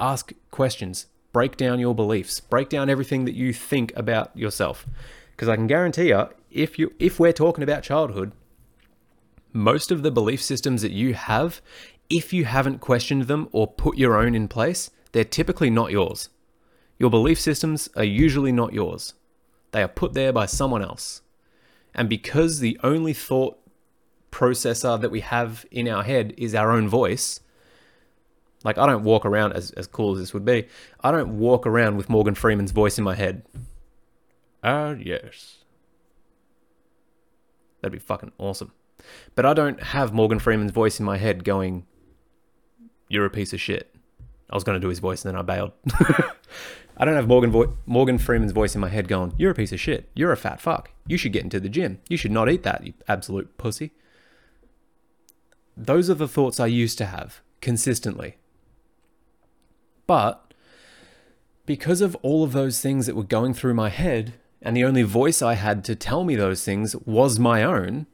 Ask 0.00 0.32
questions. 0.50 1.06
Break 1.32 1.56
down 1.56 1.78
your 1.78 1.94
beliefs. 1.94 2.40
Break 2.40 2.68
down 2.68 2.90
everything 2.90 3.24
that 3.24 3.36
you 3.36 3.52
think 3.52 3.92
about 3.94 4.36
yourself. 4.36 4.84
Because 5.30 5.48
I 5.48 5.54
can 5.54 5.68
guarantee 5.68 6.08
you, 6.08 6.28
if 6.50 6.76
you 6.76 6.92
if 6.98 7.20
we're 7.20 7.32
talking 7.32 7.62
about 7.62 7.84
childhood, 7.84 8.32
most 9.52 9.92
of 9.92 10.02
the 10.02 10.10
belief 10.10 10.42
systems 10.42 10.82
that 10.82 10.90
you 10.90 11.14
have, 11.14 11.62
if 12.10 12.32
you 12.32 12.44
haven't 12.44 12.80
questioned 12.80 13.22
them 13.22 13.48
or 13.52 13.66
put 13.66 13.98
your 13.98 14.16
own 14.16 14.34
in 14.34 14.48
place, 14.48 14.90
they're 15.12 15.24
typically 15.24 15.70
not 15.70 15.90
yours. 15.90 16.28
Your 16.98 17.10
belief 17.10 17.40
systems 17.40 17.88
are 17.96 18.04
usually 18.04 18.52
not 18.52 18.72
yours. 18.72 19.14
They 19.72 19.82
are 19.82 19.88
put 19.88 20.14
there 20.14 20.32
by 20.32 20.46
someone 20.46 20.82
else. 20.82 21.22
And 21.94 22.08
because 22.08 22.60
the 22.60 22.78
only 22.82 23.12
thought 23.12 23.58
processor 24.30 25.00
that 25.00 25.10
we 25.10 25.20
have 25.20 25.66
in 25.70 25.88
our 25.88 26.02
head 26.02 26.34
is 26.36 26.54
our 26.54 26.70
own 26.72 26.88
voice, 26.88 27.40
like 28.64 28.78
I 28.78 28.86
don't 28.86 29.04
walk 29.04 29.24
around 29.24 29.52
as, 29.52 29.70
as 29.72 29.86
cool 29.86 30.12
as 30.12 30.18
this 30.18 30.34
would 30.34 30.44
be, 30.44 30.66
I 31.00 31.10
don't 31.10 31.38
walk 31.38 31.66
around 31.66 31.96
with 31.96 32.08
Morgan 32.08 32.34
Freeman's 32.34 32.72
voice 32.72 32.98
in 32.98 33.04
my 33.04 33.14
head. 33.14 33.42
Ah, 34.62 34.92
yes. 34.92 35.58
That'd 37.80 37.92
be 37.92 38.04
fucking 38.04 38.32
awesome. 38.38 38.72
But 39.34 39.46
I 39.46 39.54
don't 39.54 39.80
have 39.80 40.12
Morgan 40.12 40.40
Freeman's 40.40 40.72
voice 40.72 40.98
in 40.98 41.06
my 41.06 41.16
head 41.16 41.44
going, 41.44 41.86
You're 43.08 43.26
a 43.26 43.30
piece 43.30 43.52
of 43.52 43.60
shit. 43.60 43.94
I 44.50 44.54
was 44.54 44.64
going 44.64 44.76
to 44.76 44.80
do 44.80 44.88
his 44.88 44.98
voice 44.98 45.24
and 45.24 45.32
then 45.32 45.38
I 45.38 45.42
bailed. 45.42 45.72
I 46.96 47.04
don't 47.04 47.14
have 47.14 47.28
Morgan 47.28 47.50
vo- 47.50 47.76
Morgan 47.86 48.18
Freeman's 48.18 48.52
voice 48.52 48.74
in 48.74 48.80
my 48.80 48.88
head 48.88 49.06
going, 49.06 49.32
"You're 49.38 49.52
a 49.52 49.54
piece 49.54 49.72
of 49.72 49.78
shit. 49.78 50.10
You're 50.14 50.32
a 50.32 50.36
fat 50.36 50.60
fuck. 50.60 50.90
You 51.06 51.16
should 51.16 51.32
get 51.32 51.44
into 51.44 51.60
the 51.60 51.68
gym. 51.68 52.00
You 52.08 52.16
should 52.16 52.32
not 52.32 52.50
eat 52.50 52.64
that, 52.64 52.84
you 52.84 52.94
absolute 53.06 53.56
pussy." 53.56 53.92
Those 55.76 56.10
are 56.10 56.14
the 56.14 56.26
thoughts 56.26 56.58
I 56.58 56.66
used 56.66 56.98
to 56.98 57.06
have 57.06 57.40
consistently. 57.60 58.36
But 60.08 60.52
because 61.66 62.00
of 62.00 62.16
all 62.16 62.42
of 62.42 62.52
those 62.52 62.80
things 62.80 63.06
that 63.06 63.14
were 63.14 63.22
going 63.22 63.54
through 63.54 63.74
my 63.74 63.90
head, 63.90 64.34
and 64.60 64.76
the 64.76 64.84
only 64.84 65.02
voice 65.02 65.40
I 65.40 65.54
had 65.54 65.84
to 65.84 65.94
tell 65.94 66.24
me 66.24 66.34
those 66.34 66.64
things 66.64 66.96
was 67.06 67.38
my 67.38 67.62
own, 67.62 68.06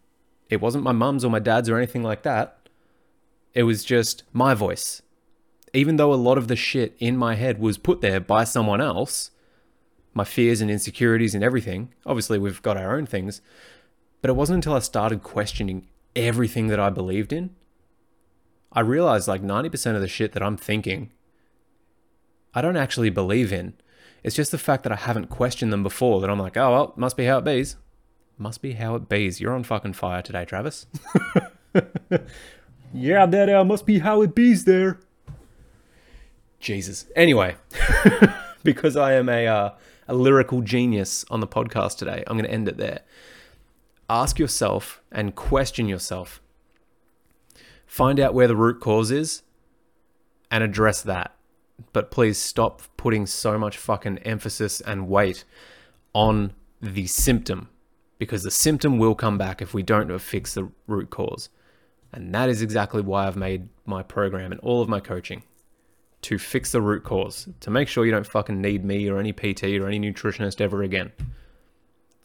it 0.51 0.61
wasn't 0.61 0.85
my 0.85 0.93
mum's 0.93 1.25
or 1.25 1.31
my 1.31 1.39
dad's 1.39 1.71
or 1.71 1.79
anything 1.79 2.03
like 2.03 2.23
that. 2.25 2.64
It 3.55 3.63
was 3.63 3.85
just 3.85 4.25
my 4.33 4.55
voice. 4.55 5.01
Even 5.73 5.97
though 5.97 6.13
a 6.13 6.17
lot 6.17 6.39
of 6.39 6.49
the 6.49 6.57
shit 6.57 6.95
in 6.99 7.17
my 7.17 7.35
head 7.37 7.59
was 7.59 7.79
put 7.79 8.01
there 8.01 8.21
by 8.21 8.45
someone 8.45 8.81
else, 8.81 9.31
my 10.13 10.25
fears 10.25 10.61
and 10.61 10.71
insecurities 10.71 11.35
and 11.35 11.43
everything, 11.43 11.93
obviously 12.05 12.39
we've 12.39 12.63
got 12.63 12.77
our 12.77 12.97
own 12.97 13.07
things, 13.07 13.41
but 14.21 14.31
it 14.31 14.35
wasn't 14.35 14.57
until 14.57 14.75
I 14.75 14.81
started 14.81 15.23
questioning 15.23 15.89
everything 16.17 16.69
that 16.69 16.81
I 16.81 16.91
believed 16.91 17.33
in. 17.33 17.51
I 18.73 18.81
realized 18.81 19.29
like 19.29 19.43
90% 19.43 19.95
of 19.95 20.01
the 20.01 20.09
shit 20.09 20.33
that 20.33 20.43
I'm 20.43 20.57
thinking, 20.57 21.13
I 22.55 22.61
don't 22.61 22.77
actually 22.77 23.11
believe 23.11 23.53
in. 23.53 23.75
It's 24.23 24.37
just 24.37 24.51
the 24.51 24.59
fact 24.59 24.85
that 24.85 24.93
I 24.93 24.97
haven't 24.97 25.29
questioned 25.29 25.73
them 25.73 25.83
before 25.83 26.21
that 26.21 26.31
I'm 26.31 26.39
like, 26.39 26.57
oh, 26.57 26.71
well, 26.71 26.95
must 26.97 27.17
be 27.17 27.27
how 27.27 27.39
it 27.39 27.45
bees. 27.45 27.77
Must 28.39 28.63
be 28.63 28.73
how 28.73 28.95
it 28.95 29.09
bees. 29.09 29.41
You're 29.41 29.55
on 29.55 29.65
fucking 29.65 29.93
fire 29.93 30.23
today, 30.23 30.45
Travis. 30.45 30.87
yeah, 32.95 33.27
that 33.27 33.49
uh, 33.49 33.65
must 33.65 33.85
be 33.85 33.99
how 33.99 34.23
it 34.23 34.35
bees 34.35 34.65
there. 34.65 35.01
Jesus. 36.61 37.07
Anyway, 37.15 37.57
because 38.63 38.97
I 38.97 39.15
am 39.15 39.29
a, 39.29 39.47
uh, 39.47 39.71
a 40.09 40.15
lyrical 40.15 40.63
genius 40.63 41.25
on 41.31 41.41
the 41.41 41.47
podcast 41.47 41.99
today, 41.99 42.25
I'm 42.27 42.39
going 42.39 42.49
to 42.49 42.51
end 42.51 42.69
it 42.69 42.79
there. 42.79 43.01
Ask 44.09 44.39
yourself 44.39 45.03
and 45.13 45.35
question 45.35 45.89
yourself. 45.89 46.41
Find 47.87 48.19
out 48.19 48.33
where 48.33 48.49
the 48.49 48.57
root 48.57 48.81
cause 48.81 49.11
is 49.11 49.43
and 50.51 50.65
address 50.65 51.03
that 51.03 51.35
but 51.93 52.11
please 52.11 52.39
stop 52.39 52.83
putting 52.97 53.27
so 53.27 53.59
much 53.59 53.77
fucking 53.77 54.19
emphasis 54.19 54.81
and 54.81 55.09
weight 55.09 55.45
on 56.13 56.53
the 56.81 57.07
symptom 57.07 57.69
because 58.19 58.43
the 58.43 58.51
symptom 58.51 58.99
will 58.99 59.15
come 59.15 59.37
back 59.37 59.61
if 59.61 59.75
we 59.75 59.83
don't 59.83 60.17
fix 60.19 60.55
the 60.55 60.71
root 60.87 61.11
cause. 61.11 61.49
And 62.15 62.35
that 62.35 62.49
is 62.49 62.63
exactly 62.63 63.03
why 63.03 63.27
I've 63.27 63.37
made 63.37 63.69
my 63.85 64.03
program 64.03 64.53
and 64.53 64.61
all 64.61 64.81
of 64.81 64.89
my 64.89 65.01
coaching 65.01 65.43
to 66.23 66.39
fix 66.39 66.73
the 66.73 66.81
root 66.81 67.05
cause, 67.05 67.49
to 67.61 67.71
make 67.71 67.89
sure 67.89 68.07
you 68.07 68.13
don't 68.13 68.27
fucking 68.27 68.61
need 68.61 68.85
me 68.85 69.09
or 69.09 69.19
any 69.19 69.33
PT 69.33 69.65
or 69.65 69.87
any 69.87 70.01
nutritionist 70.01 70.61
ever 70.61 70.83
again. 70.83 71.13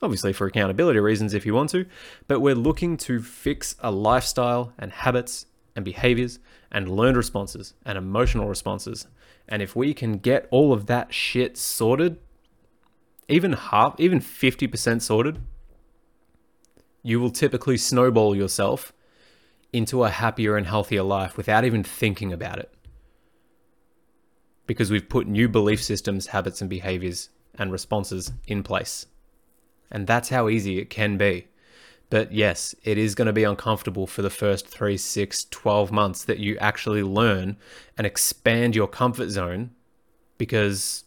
Obviously, 0.02 0.32
for 0.32 0.47
accountability 0.47 0.99
reasons, 0.99 1.34
if 1.34 1.45
you 1.45 1.54
want 1.54 1.69
to, 1.71 1.86
but 2.28 2.39
we're 2.39 2.56
looking 2.56 2.95
to 2.95 3.21
fix 3.21 3.75
a 3.80 3.91
lifestyle 3.91 4.71
and 4.78 4.93
habits 4.93 5.47
and 5.75 5.84
behaviors 5.84 6.39
and 6.71 6.88
learned 6.88 7.17
responses 7.17 7.73
and 7.84 7.97
emotional 7.97 8.47
responses 8.47 9.08
and 9.49 9.63
if 9.63 9.75
we 9.75 9.93
can 9.93 10.19
get 10.19 10.47
all 10.52 10.71
of 10.71 10.86
that 10.86 11.12
shit 11.12 11.58
sorted, 11.58 12.19
even 13.28 13.54
half, 13.54 13.99
even 13.99 14.19
50% 14.19 15.02
sorted, 15.02 15.41
you 17.02 17.19
will 17.19 17.32
typically 17.32 17.75
snowball 17.75 18.36
yourself 18.36 18.93
into 19.71 20.03
a 20.03 20.10
happier 20.10 20.58
and 20.58 20.65
healthier 20.65 21.03
life 21.03 21.38
without 21.38 21.65
even 21.65 21.84
thinking 21.84 22.34
about 22.34 22.60
it. 22.60 22.73
Because 24.65 24.91
we've 24.91 25.10
put 25.10 25.27
new 25.27 25.49
belief 25.49 25.84
systems, 25.84 26.27
habits, 26.27 26.62
and 26.62 26.69
behaviors 26.69 27.29
and 27.55 27.71
responses 27.71 28.32
in 28.47 28.63
place. 28.63 29.05
And 29.91 30.08
that's 30.08 30.29
how 30.29 30.49
easy 30.49 30.79
it 30.79 30.89
can 30.89 31.17
be. 31.17 31.47
But 32.10 32.32
yes, 32.32 32.73
it 32.84 32.97
is 32.97 33.13
going 33.13 33.27
to 33.27 33.34
be 33.34 33.43
uncomfortable 33.43 34.08
for 34.08 34.21
the 34.21 34.29
first 34.29 34.67
three, 34.67 34.97
six, 34.97 35.45
12 35.45 35.91
months 35.91 36.23
that 36.25 36.39
you 36.39 36.58
actually 36.58 37.03
learn 37.03 37.58
and 37.97 38.08
expand 38.08 38.75
your 38.75 38.88
comfort 38.88 39.29
zone 39.29 39.71
because 40.38 41.03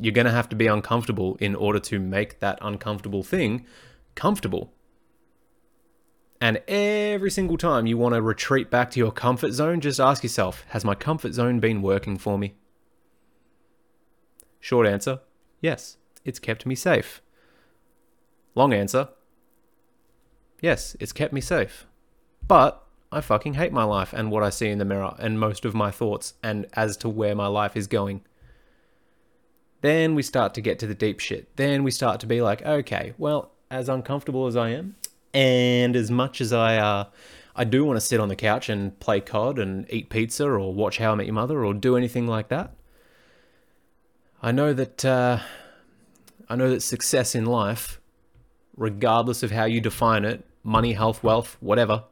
you're 0.00 0.12
going 0.12 0.26
to 0.26 0.32
have 0.32 0.48
to 0.50 0.56
be 0.56 0.68
uncomfortable 0.68 1.36
in 1.40 1.56
order 1.56 1.80
to 1.80 1.98
make 1.98 2.38
that 2.38 2.58
uncomfortable 2.62 3.24
thing 3.24 3.66
comfortable. 4.14 4.72
And 6.40 6.62
every 6.68 7.30
single 7.30 7.56
time 7.56 7.86
you 7.86 7.98
want 7.98 8.14
to 8.14 8.22
retreat 8.22 8.70
back 8.70 8.90
to 8.92 9.00
your 9.00 9.10
comfort 9.10 9.52
zone, 9.52 9.80
just 9.80 9.98
ask 9.98 10.22
yourself 10.22 10.64
Has 10.68 10.84
my 10.84 10.94
comfort 10.94 11.34
zone 11.34 11.58
been 11.60 11.82
working 11.82 12.16
for 12.16 12.38
me? 12.38 12.54
Short 14.60 14.86
answer 14.86 15.20
yes, 15.60 15.96
it's 16.24 16.38
kept 16.38 16.66
me 16.66 16.74
safe. 16.74 17.20
Long 18.54 18.72
answer 18.72 19.08
Yes, 20.60 20.96
it's 20.98 21.12
kept 21.12 21.32
me 21.32 21.40
safe. 21.40 21.86
But 22.46 22.84
I 23.10 23.20
fucking 23.20 23.54
hate 23.54 23.72
my 23.72 23.84
life 23.84 24.12
and 24.12 24.30
what 24.30 24.42
I 24.42 24.50
see 24.50 24.68
in 24.68 24.78
the 24.78 24.84
mirror 24.84 25.14
and 25.18 25.40
most 25.40 25.64
of 25.64 25.74
my 25.74 25.90
thoughts 25.90 26.34
and 26.42 26.66
as 26.74 26.96
to 26.98 27.08
where 27.08 27.34
my 27.34 27.46
life 27.46 27.76
is 27.76 27.86
going. 27.86 28.22
Then 29.80 30.14
we 30.14 30.22
start 30.22 30.54
to 30.54 30.60
get 30.60 30.78
to 30.80 30.86
the 30.86 30.94
deep 30.94 31.20
shit. 31.20 31.54
Then 31.56 31.84
we 31.84 31.90
start 31.90 32.20
to 32.20 32.26
be 32.26 32.42
like, 32.42 32.62
okay, 32.62 33.14
well, 33.16 33.52
as 33.70 33.88
uncomfortable 33.88 34.46
as 34.46 34.56
I 34.56 34.70
am, 34.70 34.96
and 35.34 35.96
as 35.96 36.10
much 36.10 36.40
as 36.40 36.52
I 36.52 36.76
uh, 36.76 37.04
I 37.54 37.64
do 37.64 37.84
want 37.84 37.96
to 37.96 38.00
sit 38.00 38.20
on 38.20 38.28
the 38.28 38.36
couch 38.36 38.68
and 38.68 38.98
play 39.00 39.20
COD 39.20 39.58
and 39.58 39.86
eat 39.92 40.10
pizza 40.10 40.46
or 40.46 40.72
watch 40.72 40.98
How 40.98 41.12
I 41.12 41.14
Met 41.16 41.26
Your 41.26 41.34
Mother 41.34 41.64
or 41.64 41.74
do 41.74 41.96
anything 41.96 42.26
like 42.26 42.48
that, 42.48 42.72
I 44.42 44.52
know 44.52 44.72
that 44.72 45.04
uh, 45.04 45.40
I 46.48 46.56
know 46.56 46.70
that 46.70 46.82
success 46.82 47.34
in 47.34 47.44
life, 47.44 48.00
regardless 48.76 49.42
of 49.42 49.50
how 49.50 49.64
you 49.64 49.80
define 49.80 50.24
it, 50.24 50.44
money, 50.62 50.92
health, 50.92 51.22
wealth, 51.22 51.56
whatever. 51.60 52.04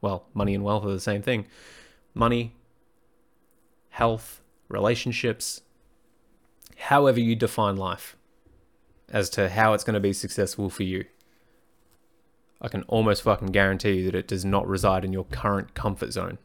Well, 0.00 0.26
money 0.34 0.54
and 0.54 0.64
wealth 0.64 0.84
are 0.84 0.90
the 0.90 1.00
same 1.00 1.22
thing. 1.22 1.46
Money, 2.12 2.54
health, 3.90 4.42
relationships, 4.68 5.62
however 6.76 7.20
you 7.20 7.36
define 7.36 7.76
life 7.76 8.16
as 9.08 9.30
to 9.30 9.48
how 9.48 9.72
it's 9.72 9.84
going 9.84 9.94
to 9.94 10.00
be 10.00 10.12
successful 10.12 10.68
for 10.68 10.82
you. 10.82 11.04
I 12.64 12.68
can 12.68 12.82
almost 12.84 13.22
fucking 13.22 13.48
guarantee 13.48 13.92
you 13.92 14.04
that 14.06 14.14
it 14.14 14.26
does 14.26 14.42
not 14.42 14.66
reside 14.66 15.04
in 15.04 15.12
your 15.12 15.24
current 15.24 15.74
comfort 15.74 16.14
zone. 16.14 16.38